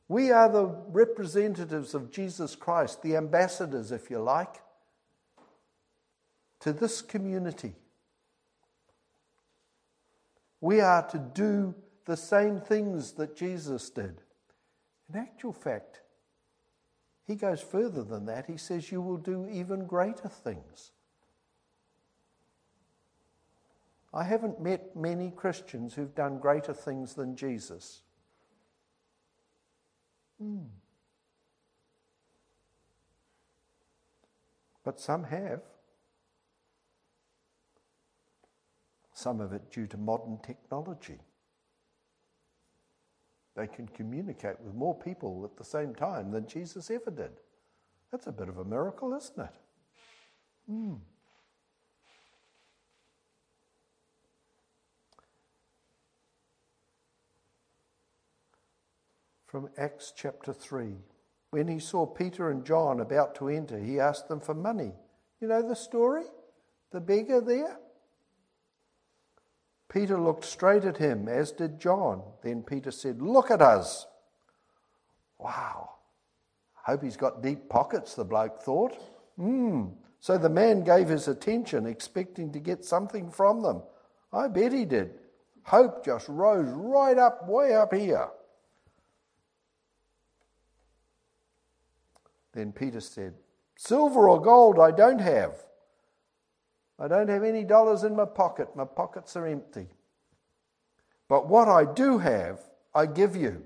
We 0.09 0.33
are 0.33 0.49
the 0.51 0.66
representatives 0.66 1.95
of 1.95 2.11
Jesus 2.11 2.57
Christ, 2.57 3.03
the 3.03 3.16
ambassadors, 3.16 3.92
if 3.92 4.11
you 4.11 4.18
like, 4.18 4.57
to 6.61 6.73
this 6.73 7.01
community. 7.01 7.75
We 10.61 10.81
are 10.81 11.07
to 11.09 11.18
do 11.18 11.75
the 12.05 12.16
same 12.16 12.61
things 12.61 13.12
that 13.12 13.37
Jesus 13.37 13.88
did. 13.90 14.21
In 15.09 15.21
actual 15.21 15.53
fact, 15.53 16.01
he 17.26 17.35
goes 17.37 17.61
further 17.61 18.02
than 18.02 18.26
that. 18.26 18.46
He 18.46 18.56
says, 18.56 18.90
You 18.90 19.00
will 19.00 19.16
do 19.16 19.46
even 19.48 19.87
greater 19.87 20.28
things. 20.28 20.90
I 24.14 24.24
haven't 24.24 24.61
met 24.61 24.94
many 24.94 25.30
Christians 25.30 25.94
who've 25.94 26.14
done 26.14 26.38
greater 26.38 26.74
things 26.74 27.14
than 27.14 27.35
Jesus. 27.35 28.02
Hmm. 30.38 30.64
But 34.85 35.00
some 35.00 35.24
have. 35.24 35.62
Some 39.14 39.40
of 39.40 39.52
it 39.52 39.70
due 39.70 39.87
to 39.87 39.96
modern 39.96 40.38
technology. 40.42 41.20
They 43.55 43.67
can 43.67 43.87
communicate 43.88 44.61
with 44.61 44.75
more 44.75 44.99
people 44.99 45.45
at 45.45 45.57
the 45.57 45.65
same 45.65 45.95
time 45.95 46.31
than 46.31 46.47
Jesus 46.47 46.91
ever 46.91 47.11
did. 47.11 47.33
That's 48.11 48.27
a 48.27 48.33
bit 48.33 48.49
of 48.49 48.59
a 48.59 48.65
miracle, 48.65 49.15
isn't 49.15 49.38
it? 49.38 49.55
Hmm. 50.67 50.95
From 59.47 59.69
Acts 59.77 60.15
chapter 60.17 60.55
3. 60.55 60.95
When 61.51 61.69
he 61.69 61.79
saw 61.79 62.07
Peter 62.07 62.51
and 62.51 62.65
John 62.65 63.01
about 63.01 63.35
to 63.35 63.49
enter, 63.49 63.79
he 63.79 64.01
asked 64.01 64.29
them 64.29 64.41
for 64.41 64.55
money. 64.55 64.93
You 65.43 65.49
know 65.49 65.61
the 65.61 65.77
story? 65.77 66.25
The 66.91 67.01
beggar 67.01 67.43
there? 67.43 67.77
Peter 69.92 70.18
looked 70.18 70.44
straight 70.44 70.85
at 70.85 70.96
him, 70.96 71.28
as 71.28 71.52
did 71.52 71.78
John. 71.78 72.22
Then 72.42 72.62
Peter 72.62 72.90
said, 72.90 73.20
Look 73.20 73.50
at 73.50 73.61
us. 73.61 74.07
Wow. 75.38 75.90
Hope 76.72 77.02
he's 77.02 77.16
got 77.16 77.42
deep 77.42 77.68
pockets, 77.68 78.14
the 78.14 78.24
bloke 78.24 78.62
thought. 78.62 78.96
Hmm. 79.37 79.88
So 80.18 80.38
the 80.38 80.48
man 80.48 80.83
gave 80.83 81.09
his 81.09 81.28
attention, 81.28 81.85
expecting 81.87 82.52
to 82.52 82.59
get 82.59 82.85
something 82.85 83.31
from 83.31 83.61
them. 83.62 83.83
I 84.33 84.48
bet 84.48 84.72
he 84.72 84.87
did. 84.87 85.18
Hope 85.64 86.05
just 86.05 86.28
rose 86.28 86.70
right 86.70 87.18
up, 87.18 87.46
way 87.46 87.74
up 87.74 87.92
here. 87.92 88.28
Then 92.52 92.72
Peter 92.72 93.00
said, 93.00 93.35
Silver 93.76 94.28
or 94.28 94.40
gold 94.40 94.78
I 94.78 94.90
don't 94.90 95.20
have 95.20 95.62
I 97.03 97.09
don't 97.09 97.29
have 97.29 97.43
any 97.43 97.65
dollars 97.65 98.05
in 98.05 98.15
my 98.15 98.25
pocket. 98.25 98.77
My 98.77 98.85
pockets 98.85 99.35
are 99.35 99.45
empty. 99.45 99.88
But 101.29 101.49
what 101.49 101.67
I 101.67 101.85
do 101.85 102.19
have, 102.19 102.61
I 102.95 103.07
give 103.07 103.35
you. 103.35 103.65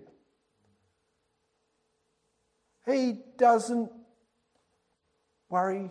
He 2.87 3.19
doesn't 3.37 3.93
worry 5.51 5.91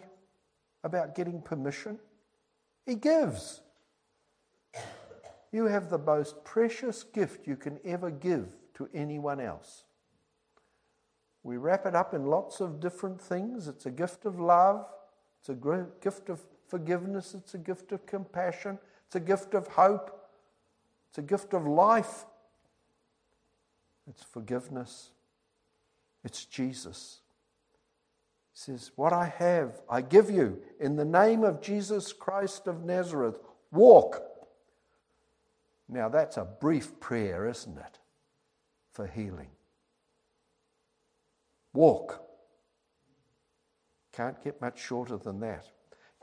about 0.84 1.14
getting 1.14 1.40
permission, 1.40 2.00
he 2.84 2.96
gives. 2.96 3.62
You 5.52 5.66
have 5.66 5.90
the 5.90 6.00
most 6.00 6.44
precious 6.44 7.04
gift 7.04 7.48
you 7.48 7.56
can 7.56 7.80
ever 7.86 8.10
give 8.10 8.56
to 8.74 8.90
anyone 8.94 9.40
else. 9.40 9.84
We 11.44 11.58
wrap 11.58 11.86
it 11.86 11.96
up 11.96 12.16
in 12.16 12.26
lots 12.26 12.60
of 12.60 12.80
different 12.80 13.22
things. 13.22 13.68
It's 13.68 13.86
a 13.86 13.92
gift 13.92 14.26
of 14.26 14.40
love, 14.40 14.88
it's 15.40 15.50
a 15.50 15.86
gift 16.02 16.30
of 16.30 16.42
forgiveness, 16.67 17.34
it's 17.34 17.54
a 17.54 17.58
gift 17.58 17.91
of 17.91 18.06
compassion, 18.06 18.80
it's 19.08 19.15
a 19.15 19.19
gift 19.19 19.54
of 19.54 19.67
hope, 19.67 20.30
it's 21.10 21.17
a 21.17 21.21
gift 21.21 21.54
of 21.54 21.65
life. 21.65 22.25
It's 24.08 24.23
forgiveness. 24.23 25.12
It's 26.23 26.45
Jesus. 26.45 27.19
He 28.54 28.60
says, 28.60 28.91
What 28.95 29.13
I 29.13 29.25
have, 29.38 29.82
I 29.89 30.01
give 30.01 30.30
you 30.30 30.62
in 30.80 30.95
the 30.95 31.06
name 31.06 31.43
of 31.43 31.62
Jesus 31.62 32.13
Christ 32.13 32.67
of 32.67 32.84
Nazareth. 32.84 33.39
Walk. 33.71 34.21
Now, 35.88 36.10
that's 36.10 36.38
a 36.38 36.45
brief 36.45 36.99
prayer, 36.99 37.47
isn't 37.47 37.78
it? 37.78 37.99
For 38.91 39.06
healing. 39.06 39.49
Walk. 41.73 42.23
Can't 44.13 44.41
get 44.43 44.62
much 44.62 44.82
shorter 44.82 45.17
than 45.17 45.39
that. 45.41 45.67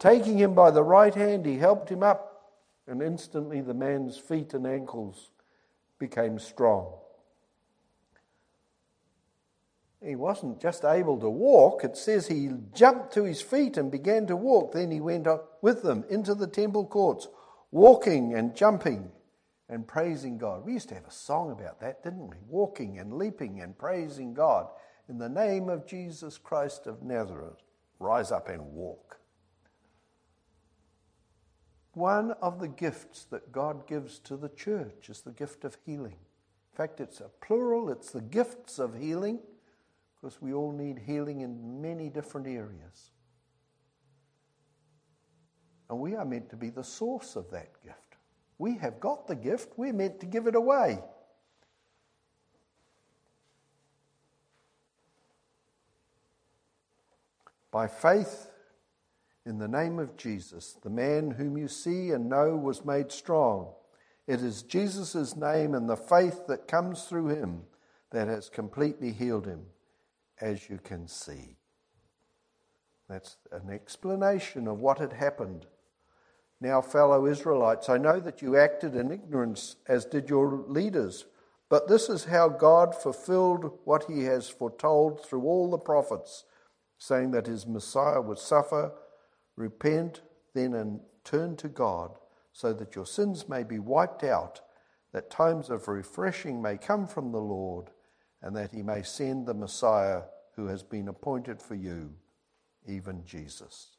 Taking 0.03 0.37
him 0.37 0.53
by 0.53 0.73
the 0.73 0.83
right 0.83 1.15
hand, 1.15 1.47
he 1.47 1.59
helped 1.59 1.88
him 1.88 2.03
up, 2.03 2.51
and 2.88 3.01
instantly 3.01 3.61
the 3.61 3.73
man's 3.73 4.19
feet 4.19 4.53
and 4.53 4.67
ankles 4.67 5.31
became 6.01 6.41
strong. 6.41 6.95
He 10.05 10.17
wasn't 10.17 10.61
just 10.61 10.85
able 10.85 11.21
to 11.21 11.31
walk, 11.31 11.85
it 11.85 11.97
says 11.97 12.27
he 12.27 12.51
jumped 12.75 13.12
to 13.12 13.23
his 13.23 13.41
feet 13.41 13.77
and 13.77 13.93
began 13.93 14.27
to 14.27 14.35
walk. 14.35 14.73
Then 14.73 14.91
he 14.91 15.01
went 15.01 15.29
up 15.29 15.59
with 15.62 15.85
them 15.85 16.05
into 16.11 16.35
the 16.35 16.49
temple 16.49 16.85
courts, 16.85 17.29
walking 17.71 18.35
and 18.35 18.57
jumping 18.57 19.09
and 19.69 19.87
praising 19.87 20.37
God. 20.37 20.67
We 20.67 20.73
used 20.73 20.88
to 20.88 20.97
have 20.97 21.07
a 21.07 21.12
song 21.12 21.53
about 21.53 21.79
that, 21.79 22.03
didn't 22.03 22.27
we? 22.27 22.38
Walking 22.49 22.99
and 22.99 23.12
leaping 23.12 23.61
and 23.61 23.79
praising 23.79 24.35
God. 24.35 24.67
In 25.09 25.19
the 25.19 25.29
name 25.29 25.69
of 25.69 25.87
Jesus 25.87 26.38
Christ 26.38 26.88
of 26.88 27.05
Nazareth, 27.05 27.62
rise 28.01 28.33
up 28.33 28.49
and 28.49 28.73
walk. 28.73 29.21
One 31.94 32.33
of 32.40 32.59
the 32.59 32.68
gifts 32.68 33.24
that 33.31 33.52
God 33.52 33.87
gives 33.87 34.18
to 34.20 34.37
the 34.37 34.48
church 34.48 35.11
is 35.11 35.20
the 35.20 35.33
gift 35.33 35.64
of 35.64 35.76
healing. 35.85 36.16
In 36.72 36.76
fact, 36.76 37.00
it's 37.00 37.20
a 37.20 37.31
plural, 37.40 37.90
it's 37.90 38.11
the 38.11 38.22
gifts 38.22 38.78
of 38.78 38.98
healing, 38.98 39.40
because 40.14 40.40
we 40.40 40.55
all 40.55 40.72
need 40.72 41.00
healing 41.07 41.42
in 41.42 41.83
many 41.83 42.09
different 42.09 42.46
areas. 42.46 43.11
And 45.90 46.00
we 46.00 46.14
are 46.14 46.24
meant 46.24 46.48
to 46.50 46.57
be 46.57 46.70
the 46.70 46.85
source 46.85 47.37
of 47.37 47.50
that 47.50 47.68
gift. 47.83 47.98
We 48.57 48.78
have 48.78 48.98
got 48.98 49.26
the 49.26 49.35
gift, 49.35 49.74
we're 49.76 49.92
meant 49.92 50.20
to 50.20 50.26
give 50.26 50.46
it 50.46 50.55
away. 50.55 51.00
By 57.70 57.88
faith, 57.88 58.52
in 59.44 59.59
the 59.59 59.68
name 59.68 59.98
of 59.98 60.16
Jesus, 60.16 60.76
the 60.83 60.90
man 60.90 61.33
whom 61.33 61.57
you 61.57 61.68
see 61.68 62.11
and 62.11 62.28
know 62.28 62.57
was 62.57 62.85
made 62.85 63.11
strong. 63.11 63.72
It 64.26 64.40
is 64.40 64.62
Jesus' 64.62 65.37
name 65.37 65.74
and 65.74 65.88
the 65.88 65.96
faith 65.96 66.46
that 66.46 66.68
comes 66.68 67.05
through 67.05 67.28
him 67.28 67.62
that 68.11 68.28
has 68.28 68.48
completely 68.48 69.11
healed 69.11 69.46
him, 69.46 69.66
as 70.40 70.68
you 70.68 70.78
can 70.83 71.09
see. 71.09 71.57
That's 73.09 73.37
an 73.50 73.70
explanation 73.70 74.68
of 74.68 74.78
what 74.78 74.98
had 74.98 75.12
happened. 75.12 75.66
Now, 76.61 76.81
fellow 76.81 77.26
Israelites, 77.26 77.88
I 77.88 77.98
know 77.98 78.20
that 78.20 78.40
you 78.42 78.57
acted 78.57 78.94
in 78.94 79.11
ignorance, 79.11 79.76
as 79.88 80.05
did 80.05 80.31
your 80.31 80.64
leaders, 80.68 81.24
but 81.68 81.88
this 81.88 82.09
is 82.09 82.24
how 82.24 82.48
God 82.48 82.94
fulfilled 82.94 83.78
what 83.85 84.05
he 84.05 84.22
has 84.24 84.48
foretold 84.48 85.24
through 85.24 85.42
all 85.42 85.68
the 85.68 85.78
prophets, 85.78 86.44
saying 86.98 87.33
that 87.33 87.48
his 87.48 87.66
Messiah 87.66 88.20
would 88.20 88.38
suffer 88.38 88.92
Repent 89.57 90.23
then 90.55 90.75
and 90.75 91.01
turn 91.25 91.57
to 91.57 91.69
God 91.69 92.19
so 92.53 92.73
that 92.73 92.95
your 92.95 93.07
sins 93.07 93.49
may 93.49 93.62
be 93.62 93.79
wiped 93.79 94.25
out, 94.25 94.61
that 95.12 95.31
times 95.31 95.71
of 95.71 95.88
refreshing 95.88 96.61
may 96.61 96.77
come 96.77 97.07
from 97.07 97.33
the 97.33 97.41
Lord, 97.41 97.91
and 98.43 98.57
that 98.57 98.73
he 98.73 98.83
may 98.83 99.03
send 99.03 99.47
the 99.47 99.55
Messiah 99.55 100.23
who 100.57 100.67
has 100.67 100.83
been 100.83 101.09
appointed 101.09 101.62
for 101.62 101.75
you, 101.75 102.12
even 102.87 103.25
Jesus. 103.25 103.97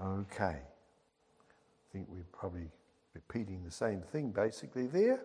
Okay. 0.00 0.44
I 0.44 1.92
think 1.92 2.06
we're 2.08 2.24
probably 2.32 2.70
repeating 3.14 3.62
the 3.64 3.70
same 3.70 4.00
thing 4.00 4.30
basically 4.30 4.86
there. 4.86 5.20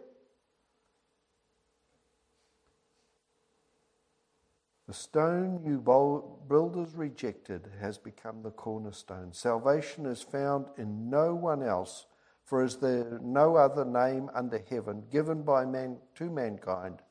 The 4.89 4.95
stone 4.95 5.61
you 5.63 5.77
builders 6.47 6.95
rejected 6.95 7.69
has 7.79 7.99
become 7.99 8.41
the 8.41 8.49
cornerstone. 8.49 9.31
Salvation 9.33 10.07
is 10.07 10.23
found 10.23 10.65
in 10.79 11.11
no 11.11 11.35
one 11.35 11.61
else, 11.61 12.07
for 12.43 12.63
is 12.63 12.77
there 12.77 13.19
no 13.21 13.55
other 13.55 13.85
name 13.85 14.31
under 14.33 14.57
heaven 14.67 15.03
given 15.11 15.43
by 15.43 15.63
man 15.63 15.97
to 16.15 16.31
mankind 16.31 17.03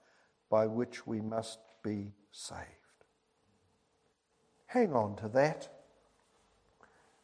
by 0.51 0.67
which 0.67 1.07
we 1.07 1.21
must 1.21 1.61
be 1.85 2.11
saved. 2.33 2.59
Hang 4.67 4.93
on 4.93 5.14
to 5.14 5.29
that. 5.29 5.69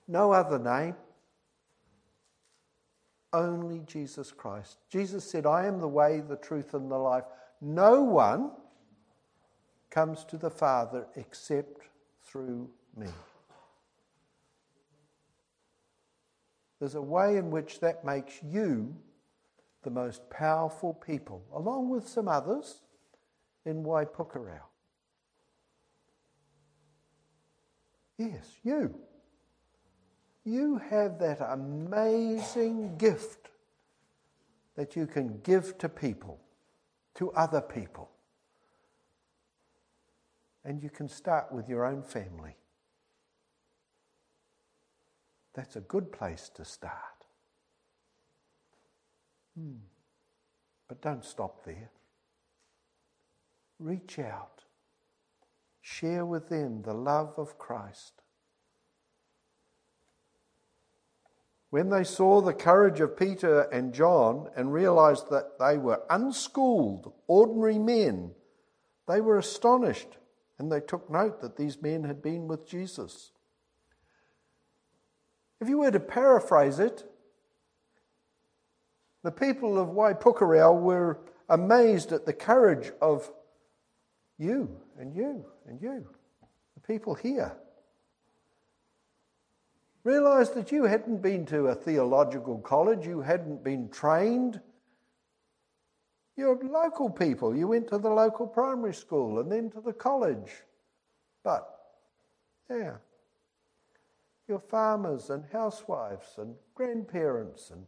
No 0.06 0.30
other 0.30 0.60
name. 0.60 0.94
Only 3.32 3.80
Jesus 3.80 4.30
Christ. 4.30 4.78
Jesus 4.88 5.28
said, 5.28 5.46
I 5.46 5.66
am 5.66 5.80
the 5.80 5.88
way, 5.88 6.20
the 6.20 6.36
truth, 6.36 6.74
and 6.74 6.88
the 6.88 6.96
life. 6.96 7.24
No 7.60 8.02
one 8.02 8.52
comes 9.94 10.24
to 10.24 10.36
the 10.36 10.50
Father 10.50 11.06
except 11.14 11.82
through 12.24 12.68
me. 12.96 13.06
There's 16.80 16.96
a 16.96 17.02
way 17.02 17.36
in 17.36 17.50
which 17.50 17.78
that 17.78 18.04
makes 18.04 18.42
you 18.42 18.92
the 19.84 19.90
most 19.90 20.28
powerful 20.30 20.94
people, 20.94 21.44
along 21.54 21.90
with 21.90 22.08
some 22.08 22.26
others 22.26 22.82
in 23.64 23.84
Waipukurau. 23.84 24.60
Yes, 28.18 28.58
you. 28.64 28.94
You 30.44 30.78
have 30.78 31.20
that 31.20 31.40
amazing 31.40 32.96
gift 32.96 33.48
that 34.74 34.96
you 34.96 35.06
can 35.06 35.40
give 35.42 35.78
to 35.78 35.88
people, 35.88 36.40
to 37.14 37.30
other 37.32 37.60
people. 37.60 38.10
And 40.64 40.82
you 40.82 40.88
can 40.88 41.08
start 41.08 41.52
with 41.52 41.68
your 41.68 41.84
own 41.84 42.02
family. 42.02 42.56
That's 45.54 45.76
a 45.76 45.80
good 45.80 46.10
place 46.10 46.50
to 46.56 46.64
start. 46.64 46.94
Hmm. 49.56 49.84
But 50.88 51.00
don't 51.00 51.24
stop 51.24 51.64
there. 51.64 51.90
Reach 53.78 54.18
out. 54.18 54.64
Share 55.80 56.24
with 56.24 56.48
them 56.48 56.82
the 56.82 56.94
love 56.94 57.34
of 57.36 57.58
Christ. 57.58 58.14
When 61.70 61.90
they 61.90 62.04
saw 62.04 62.40
the 62.40 62.54
courage 62.54 63.00
of 63.00 63.18
Peter 63.18 63.62
and 63.62 63.92
John 63.92 64.48
and 64.56 64.72
realized 64.72 65.28
that 65.30 65.58
they 65.58 65.76
were 65.76 66.02
unschooled, 66.08 67.12
ordinary 67.26 67.78
men, 67.78 68.30
they 69.06 69.20
were 69.20 69.38
astonished 69.38 70.16
and 70.58 70.70
they 70.70 70.80
took 70.80 71.10
note 71.10 71.40
that 71.40 71.56
these 71.56 71.80
men 71.82 72.04
had 72.04 72.22
been 72.22 72.46
with 72.46 72.66
Jesus. 72.66 73.32
If 75.60 75.68
you 75.68 75.78
were 75.78 75.90
to 75.90 76.00
paraphrase 76.00 76.78
it, 76.78 77.04
the 79.22 79.32
people 79.32 79.78
of 79.78 79.88
Waipukurau 79.88 80.80
were 80.80 81.18
amazed 81.48 82.12
at 82.12 82.26
the 82.26 82.32
courage 82.32 82.92
of 83.00 83.30
you 84.38 84.80
and 84.98 85.14
you 85.14 85.46
and 85.66 85.80
you, 85.80 86.06
the 86.74 86.80
people 86.86 87.14
here. 87.14 87.56
Realised 90.02 90.54
that 90.54 90.70
you 90.70 90.84
hadn't 90.84 91.22
been 91.22 91.46
to 91.46 91.68
a 91.68 91.74
theological 91.74 92.58
college, 92.58 93.06
you 93.06 93.22
hadn't 93.22 93.64
been 93.64 93.88
trained 93.88 94.60
you're 96.36 96.58
local 96.64 97.10
people. 97.10 97.56
You 97.56 97.68
went 97.68 97.88
to 97.88 97.98
the 97.98 98.10
local 98.10 98.46
primary 98.46 98.94
school 98.94 99.38
and 99.38 99.50
then 99.50 99.70
to 99.70 99.80
the 99.80 99.92
college. 99.92 100.50
But, 101.42 101.68
yeah, 102.68 102.94
you're 104.48 104.58
farmers 104.58 105.30
and 105.30 105.44
housewives 105.52 106.34
and 106.38 106.54
grandparents 106.74 107.70
and, 107.70 107.86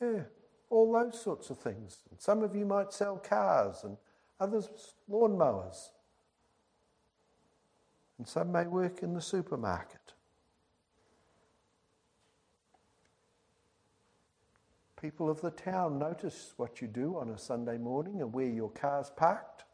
yeah, 0.00 0.22
all 0.70 0.92
those 0.92 1.20
sorts 1.20 1.50
of 1.50 1.58
things. 1.58 1.98
And 2.10 2.20
some 2.20 2.42
of 2.42 2.54
you 2.54 2.66
might 2.66 2.92
sell 2.92 3.16
cars 3.16 3.84
and 3.84 3.96
others 4.40 4.68
lawnmowers. 5.10 5.90
And 8.18 8.28
some 8.28 8.52
may 8.52 8.66
work 8.66 9.02
in 9.02 9.14
the 9.14 9.20
supermarket. 9.20 10.12
People 15.04 15.28
of 15.28 15.42
the 15.42 15.50
town 15.50 15.98
notice 15.98 16.54
what 16.56 16.80
you 16.80 16.88
do 16.88 17.18
on 17.18 17.28
a 17.28 17.36
Sunday 17.36 17.76
morning 17.76 18.22
and 18.22 18.32
where 18.32 18.48
your 18.48 18.70
car's 18.70 19.10
parked. 19.14 19.64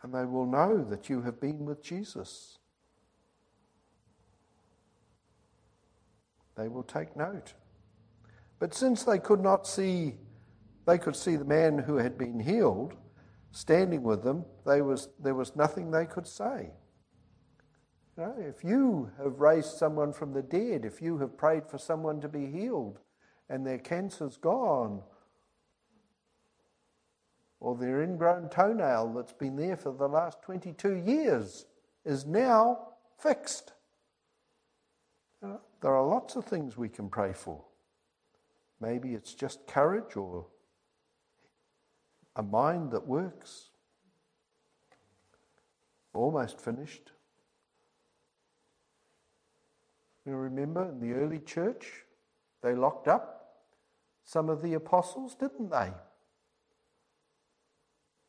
And 0.00 0.14
they 0.14 0.24
will 0.24 0.46
know 0.46 0.82
that 0.84 1.10
you 1.10 1.20
have 1.20 1.38
been 1.38 1.66
with 1.66 1.82
Jesus. 1.82 2.60
They 6.56 6.66
will 6.66 6.82
take 6.82 7.14
note. 7.14 7.52
But 8.58 8.72
since 8.72 9.04
they 9.04 9.18
could 9.18 9.42
not 9.42 9.66
see, 9.66 10.14
they 10.86 10.96
could 10.96 11.14
see 11.14 11.36
the 11.36 11.44
man 11.44 11.76
who 11.76 11.96
had 11.96 12.16
been 12.16 12.40
healed 12.40 12.94
standing 13.50 14.02
with 14.02 14.24
them, 14.24 14.46
was, 14.64 15.10
there 15.22 15.34
was 15.34 15.54
nothing 15.54 15.90
they 15.90 16.06
could 16.06 16.26
say. 16.26 16.70
If 18.18 18.64
you 18.64 19.12
have 19.22 19.40
raised 19.40 19.76
someone 19.76 20.12
from 20.12 20.32
the 20.32 20.42
dead, 20.42 20.84
if 20.84 21.00
you 21.00 21.18
have 21.18 21.36
prayed 21.36 21.68
for 21.68 21.78
someone 21.78 22.20
to 22.20 22.28
be 22.28 22.46
healed 22.46 22.98
and 23.48 23.64
their 23.64 23.78
cancer's 23.78 24.36
gone, 24.36 25.02
or 27.60 27.76
their 27.76 28.02
ingrown 28.02 28.48
toenail 28.48 29.12
that's 29.14 29.32
been 29.32 29.56
there 29.56 29.76
for 29.76 29.92
the 29.92 30.08
last 30.08 30.42
22 30.42 30.96
years 30.96 31.66
is 32.04 32.26
now 32.26 32.88
fixed. 33.18 33.72
You 35.40 35.48
know, 35.48 35.60
there 35.80 35.94
are 35.94 36.06
lots 36.06 36.34
of 36.34 36.44
things 36.44 36.76
we 36.76 36.88
can 36.88 37.08
pray 37.08 37.32
for. 37.32 37.64
Maybe 38.80 39.14
it's 39.14 39.34
just 39.34 39.66
courage 39.66 40.16
or 40.16 40.46
a 42.34 42.42
mind 42.42 42.90
that 42.92 43.06
works. 43.06 43.70
Almost 46.14 46.60
finished. 46.60 47.12
You 50.28 50.36
remember 50.36 50.86
in 50.86 51.00
the 51.00 51.14
early 51.14 51.38
church, 51.38 52.04
they 52.62 52.74
locked 52.74 53.08
up 53.08 53.54
some 54.26 54.50
of 54.50 54.60
the 54.60 54.74
apostles, 54.74 55.34
didn't 55.34 55.70
they? 55.70 55.90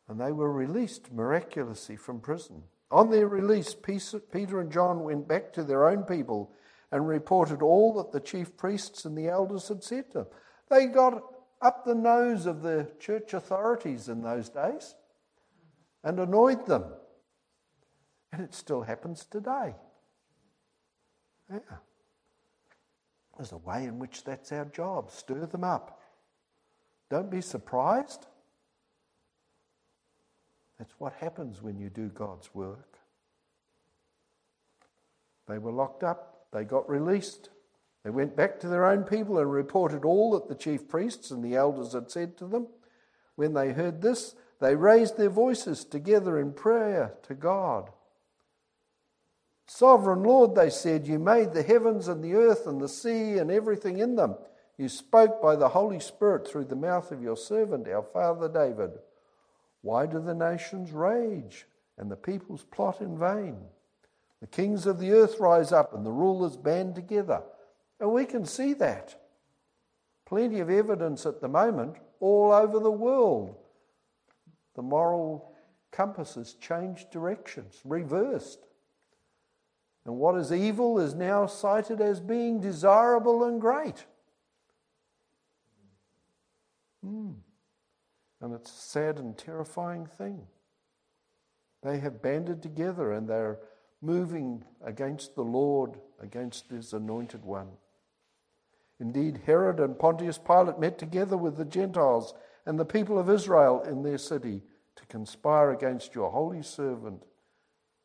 And 0.08 0.18
they 0.18 0.32
were 0.32 0.50
released 0.50 1.12
miraculously 1.12 1.98
from 1.98 2.22
prison. 2.22 2.64
On 2.90 3.12
their 3.12 3.28
release, 3.28 3.76
Peter 3.76 4.62
and 4.62 4.72
John 4.72 5.04
went 5.04 5.28
back 5.28 5.52
to 5.54 5.64
their 5.66 5.90
own 5.90 6.04
people 6.04 6.54
and 6.90 7.06
reported 7.06 7.62
all 7.62 7.94
that 7.96 8.14
the 8.14 8.22
chief 8.22 8.56
priests 8.56 9.04
and 9.04 9.18
the 9.18 9.28
elders 9.28 9.68
had 9.68 9.84
said 9.84 10.10
to 10.12 10.20
them. 10.20 10.28
They 10.70 10.86
got 10.86 11.22
up 11.62 11.84
the 11.84 11.96
nose 11.96 12.46
of 12.46 12.62
the 12.62 12.90
church 13.00 13.34
authorities 13.34 14.08
in 14.08 14.22
those 14.22 14.48
days 14.48 14.96
and 16.06 16.18
annoyed 16.18 16.66
them. 16.66 16.86
And 18.32 18.42
it 18.42 18.56
still 18.56 18.84
happens 18.84 19.26
today. 19.26 19.76
Yeah. 21.52 21.60
There's 23.40 23.54
a 23.54 23.58
way 23.58 23.86
in 23.86 24.00
which 24.00 24.26
that's 24.26 24.52
our 24.52 24.66
job. 24.66 25.12
Stir 25.12 25.46
them 25.46 25.64
up. 25.64 26.02
Don't 27.10 27.32
be 27.32 27.40
surprised. 27.40 28.28
That's 30.78 30.94
what 30.98 31.14
happens 31.14 31.62
when 31.62 31.80
you 31.80 31.90
do 31.90 32.10
God's 32.10 32.54
work. 32.54 32.98
They 35.48 35.58
were 35.58 35.72
locked 35.72 36.04
up, 36.04 36.48
they 36.52 36.66
got 36.66 36.90
released. 36.90 37.48
They 38.04 38.10
went 38.10 38.36
back 38.36 38.60
to 38.60 38.68
their 38.68 38.86
own 38.86 39.06
people 39.06 39.40
and 39.40 39.50
reported 39.50 40.04
all 40.04 40.32
that 40.32 40.50
the 40.50 40.56
chief 40.56 40.90
priests 40.90 41.32
and 41.32 41.42
the 41.42 41.56
elders 41.56 41.94
had 41.94 42.12
said 42.12 42.36
to 42.40 42.46
them. 42.46 42.68
When 43.36 43.54
they 43.54 43.72
heard 43.72 44.02
this, 44.02 44.36
they 44.60 44.76
raised 44.76 45.18
their 45.18 45.30
voices 45.30 45.86
together 45.86 46.38
in 46.38 46.52
prayer 46.52 47.14
to 47.24 47.36
God. 47.36 47.90
Sovereign 49.70 50.24
Lord, 50.24 50.56
they 50.56 50.72
said, 50.72 51.08
you 51.08 51.20
made 51.20 51.54
the 51.54 51.62
heavens 51.62 52.08
and 52.08 52.24
the 52.24 52.34
earth 52.34 52.66
and 52.66 52.82
the 52.82 52.90
sea 52.90 53.38
and 53.38 53.52
everything 53.52 54.00
in 54.00 54.16
them. 54.16 54.36
You 54.80 54.90
spoke 54.90 55.40
by 55.44 55.56
the 55.56 55.70
Holy 55.70 56.00
Spirit 56.00 56.48
through 56.48 56.66
the 56.66 56.76
mouth 56.76 57.12
of 57.12 57.22
your 57.22 57.38
servant, 57.38 57.88
our 57.88 58.02
father 58.02 58.50
David. 58.50 58.90
Why 59.84 60.08
do 60.08 60.20
the 60.20 60.34
nations 60.34 60.92
rage 60.92 61.68
and 62.00 62.10
the 62.10 62.16
peoples 62.16 62.64
plot 62.72 63.00
in 63.00 63.20
vain? 63.20 63.58
The 64.42 64.48
kings 64.48 64.88
of 64.88 64.98
the 64.98 65.12
earth 65.12 65.40
rise 65.40 65.72
up 65.72 65.94
and 65.94 66.04
the 66.04 66.12
rulers 66.12 66.58
band 66.58 66.96
together. 66.96 67.44
And 68.00 68.12
we 68.12 68.26
can 68.26 68.46
see 68.46 68.74
that. 68.74 69.22
Plenty 70.26 70.62
of 70.62 70.72
evidence 70.72 71.28
at 71.28 71.42
the 71.42 71.48
moment 71.48 71.98
all 72.20 72.52
over 72.52 72.80
the 72.80 72.90
world. 72.90 73.56
The 74.76 74.82
moral 74.82 75.54
compass 75.92 76.34
has 76.36 76.54
changed 76.54 77.12
directions, 77.12 77.82
reversed. 77.86 78.66
And 80.06 80.16
what 80.16 80.36
is 80.36 80.52
evil 80.52 81.00
is 81.00 81.14
now 81.14 81.46
cited 81.46 82.02
as 82.02 82.20
being 82.20 82.60
desirable 82.60 83.44
and 83.44 83.60
great. 83.60 84.06
Mm. 87.06 87.36
And 88.42 88.54
it's 88.54 88.72
a 88.72 88.82
sad 88.82 89.20
and 89.20 89.38
terrifying 89.38 90.06
thing. 90.06 90.48
They 91.84 92.00
have 92.00 92.22
banded 92.22 92.62
together 92.62 93.12
and 93.12 93.28
they're 93.28 93.60
moving 94.02 94.64
against 94.84 95.36
the 95.36 95.44
Lord, 95.44 96.00
against 96.22 96.70
his 96.70 96.94
anointed 96.94 97.44
one. 97.44 97.70
Indeed, 99.00 99.42
Herod 99.46 99.80
and 99.80 99.98
Pontius 99.98 100.38
Pilate 100.38 100.80
met 100.80 100.98
together 100.98 101.38
with 101.38 101.58
the 101.58 101.66
Gentiles 101.66 102.34
and 102.66 102.78
the 102.78 102.86
people 102.86 103.18
of 103.18 103.30
Israel 103.30 103.82
in 103.82 104.04
their 104.04 104.18
city 104.18 104.62
to 104.96 105.06
conspire 105.06 105.72
against 105.72 106.14
your 106.14 106.32
holy 106.32 106.62
servant, 106.62 107.24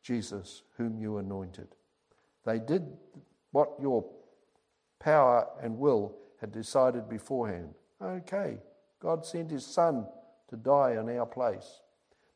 Jesus, 0.03 0.62
whom 0.76 0.97
you 0.99 1.18
anointed. 1.18 1.74
They 2.45 2.59
did 2.59 2.86
what 3.53 3.72
your 3.80 4.05
power 5.01 5.47
and 5.62 5.78
will 5.78 6.16
had 6.40 6.53
decided 6.53 7.09
beforehand. 7.09 7.74
Okay, 8.03 8.59
God 9.01 9.24
sent 9.24 9.51
his 9.51 9.66
Son 9.66 10.07
to 10.49 10.57
die 10.57 10.92
in 10.92 11.09
our 11.16 11.26
place. 11.26 11.80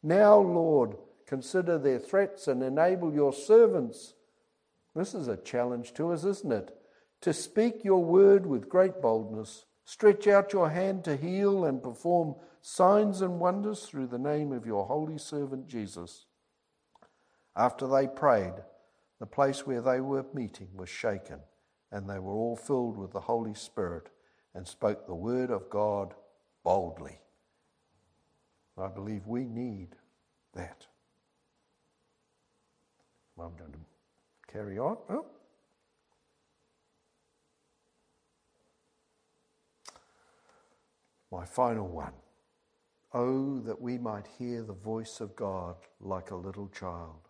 Now, 0.02 0.38
Lord, 0.38 0.96
consider 1.26 1.78
their 1.78 1.98
threats 1.98 2.48
and 2.48 2.62
enable 2.62 3.12
your 3.12 3.32
servants. 3.32 4.14
This 4.94 5.14
is 5.14 5.28
a 5.28 5.36
challenge 5.36 5.92
to 5.94 6.12
us, 6.12 6.24
isn't 6.24 6.52
it? 6.52 6.74
To 7.22 7.32
speak 7.32 7.84
your 7.84 8.02
word 8.02 8.46
with 8.46 8.68
great 8.68 9.02
boldness. 9.02 9.66
Stretch 9.84 10.26
out 10.26 10.52
your 10.52 10.70
hand 10.70 11.04
to 11.04 11.16
heal 11.16 11.64
and 11.64 11.82
perform 11.82 12.36
signs 12.62 13.22
and 13.22 13.40
wonders 13.40 13.84
through 13.84 14.06
the 14.06 14.18
name 14.18 14.52
of 14.52 14.66
your 14.66 14.86
holy 14.86 15.18
servant 15.18 15.66
Jesus. 15.66 16.26
After 17.56 17.86
they 17.86 18.06
prayed, 18.06 18.54
the 19.18 19.26
place 19.26 19.66
where 19.66 19.80
they 19.80 20.00
were 20.00 20.24
meeting 20.32 20.68
was 20.74 20.88
shaken, 20.88 21.40
and 21.90 22.08
they 22.08 22.18
were 22.18 22.34
all 22.34 22.56
filled 22.56 22.96
with 22.96 23.12
the 23.12 23.20
Holy 23.20 23.54
Spirit 23.54 24.10
and 24.54 24.66
spoke 24.66 25.06
the 25.06 25.14
word 25.14 25.50
of 25.50 25.70
God 25.70 26.14
boldly. 26.64 27.20
I 28.76 28.88
believe 28.88 29.26
we 29.26 29.44
need 29.44 29.96
that. 30.54 30.86
I'm 33.40 33.56
going 33.56 33.72
to 33.72 34.52
carry 34.52 34.78
on. 34.78 34.96
Oh. 35.10 35.26
My 41.30 41.44
final 41.44 41.86
one. 41.86 42.12
Oh, 43.14 43.60
that 43.60 43.80
we 43.80 43.96
might 43.98 44.26
hear 44.38 44.62
the 44.62 44.74
voice 44.74 45.20
of 45.20 45.34
God 45.34 45.76
like 46.00 46.30
a 46.30 46.36
little 46.36 46.68
child. 46.68 47.27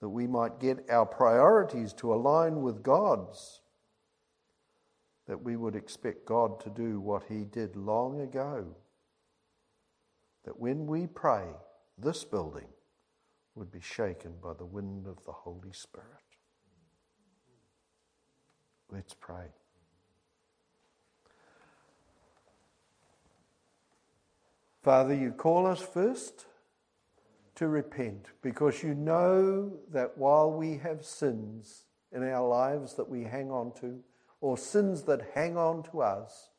That 0.00 0.08
we 0.08 0.26
might 0.26 0.60
get 0.60 0.90
our 0.90 1.06
priorities 1.06 1.92
to 1.94 2.14
align 2.14 2.62
with 2.62 2.82
God's. 2.82 3.60
That 5.26 5.42
we 5.42 5.56
would 5.56 5.74
expect 5.74 6.26
God 6.26 6.60
to 6.60 6.70
do 6.70 7.00
what 7.00 7.24
He 7.28 7.44
did 7.44 7.76
long 7.76 8.20
ago. 8.20 8.76
That 10.44 10.58
when 10.58 10.86
we 10.86 11.06
pray, 11.06 11.46
this 11.98 12.24
building 12.24 12.68
would 13.54 13.72
be 13.72 13.80
shaken 13.80 14.34
by 14.42 14.54
the 14.54 14.64
wind 14.64 15.06
of 15.06 15.18
the 15.26 15.32
Holy 15.32 15.72
Spirit. 15.72 16.06
Let's 18.90 19.14
pray. 19.14 19.46
Father, 24.82 25.12
you 25.12 25.32
call 25.32 25.66
us 25.66 25.80
first 25.80 26.46
to 27.58 27.66
repent 27.66 28.26
because 28.40 28.84
you 28.84 28.94
know 28.94 29.72
that 29.90 30.16
while 30.16 30.52
we 30.52 30.76
have 30.76 31.04
sins 31.04 31.86
in 32.12 32.22
our 32.22 32.46
lives 32.46 32.94
that 32.94 33.08
we 33.08 33.24
hang 33.24 33.50
on 33.50 33.72
to, 33.80 33.98
or 34.40 34.56
sins 34.56 35.02
that 35.02 35.20
hang 35.34 35.56
on 35.56 35.82
to 35.82 36.00
us, 36.00 36.50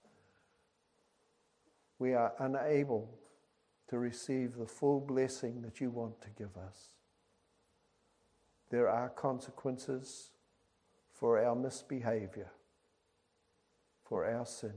we 2.00 2.14
are 2.14 2.34
unable 2.39 3.10
to 3.88 3.97
receive 3.97 4.58
the 4.58 4.66
full 4.66 5.00
blessing 5.00 5.62
that 5.62 5.80
you 5.80 5.89
want 5.89 6.22
to 6.22 6.28
give 6.38 6.58
us. 6.58 6.89
There 8.70 8.89
are 8.89 9.08
consequences 9.08 10.32
for 11.18 11.41
our 11.41 11.56
misbehavior, 11.56 12.52
for 14.04 14.26
our 14.26 14.45
sin. 14.45 14.74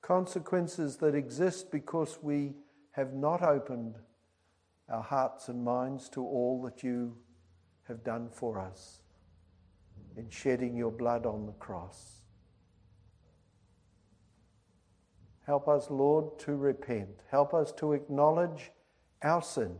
Consequences 0.00 0.96
that 0.98 1.16
exist 1.16 1.72
because 1.72 2.20
we 2.22 2.52
have 2.92 3.12
not 3.14 3.42
opened 3.42 3.96
our 4.88 5.02
hearts 5.02 5.48
and 5.48 5.64
minds 5.64 6.08
to 6.10 6.22
all 6.22 6.62
that 6.62 6.82
you 6.82 7.16
have 7.86 8.04
done 8.04 8.28
for 8.30 8.58
us 8.58 9.00
in 10.16 10.28
shedding 10.30 10.76
your 10.76 10.90
blood 10.90 11.26
on 11.26 11.46
the 11.46 11.52
cross. 11.52 12.22
Help 15.46 15.68
us, 15.68 15.90
Lord, 15.90 16.38
to 16.40 16.56
repent. 16.56 17.20
Help 17.30 17.54
us 17.54 17.72
to 17.72 17.92
acknowledge 17.92 18.70
our 19.22 19.42
sin 19.42 19.76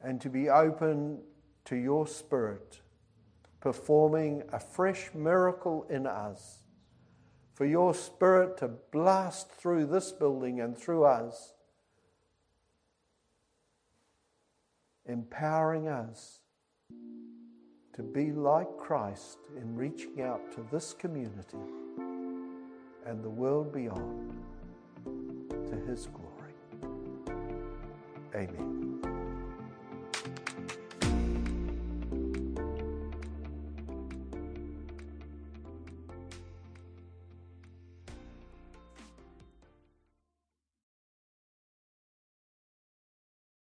and 0.00 0.20
to 0.20 0.30
be 0.30 0.48
open 0.48 1.20
to 1.66 1.76
your 1.76 2.06
Spirit 2.06 2.80
performing 3.60 4.42
a 4.52 4.58
fresh 4.58 5.10
miracle 5.14 5.86
in 5.90 6.06
us. 6.06 6.60
For 7.54 7.66
your 7.66 7.94
Spirit 7.94 8.56
to 8.58 8.68
blast 8.68 9.52
through 9.52 9.86
this 9.86 10.12
building 10.12 10.60
and 10.60 10.76
through 10.76 11.04
us, 11.04 11.52
empowering 15.10 15.88
us 15.88 16.40
to 17.94 18.02
be 18.02 18.32
like 18.32 18.68
Christ 18.78 19.38
in 19.60 19.74
reaching 19.74 20.22
out 20.22 20.52
to 20.52 20.64
this 20.70 20.94
community 20.94 21.58
and 23.06 23.22
the 23.22 23.30
world 23.30 23.72
beyond 23.72 24.32
to 25.04 25.76
his 25.86 26.06
glory. 26.06 26.54
Amen. 28.34 29.09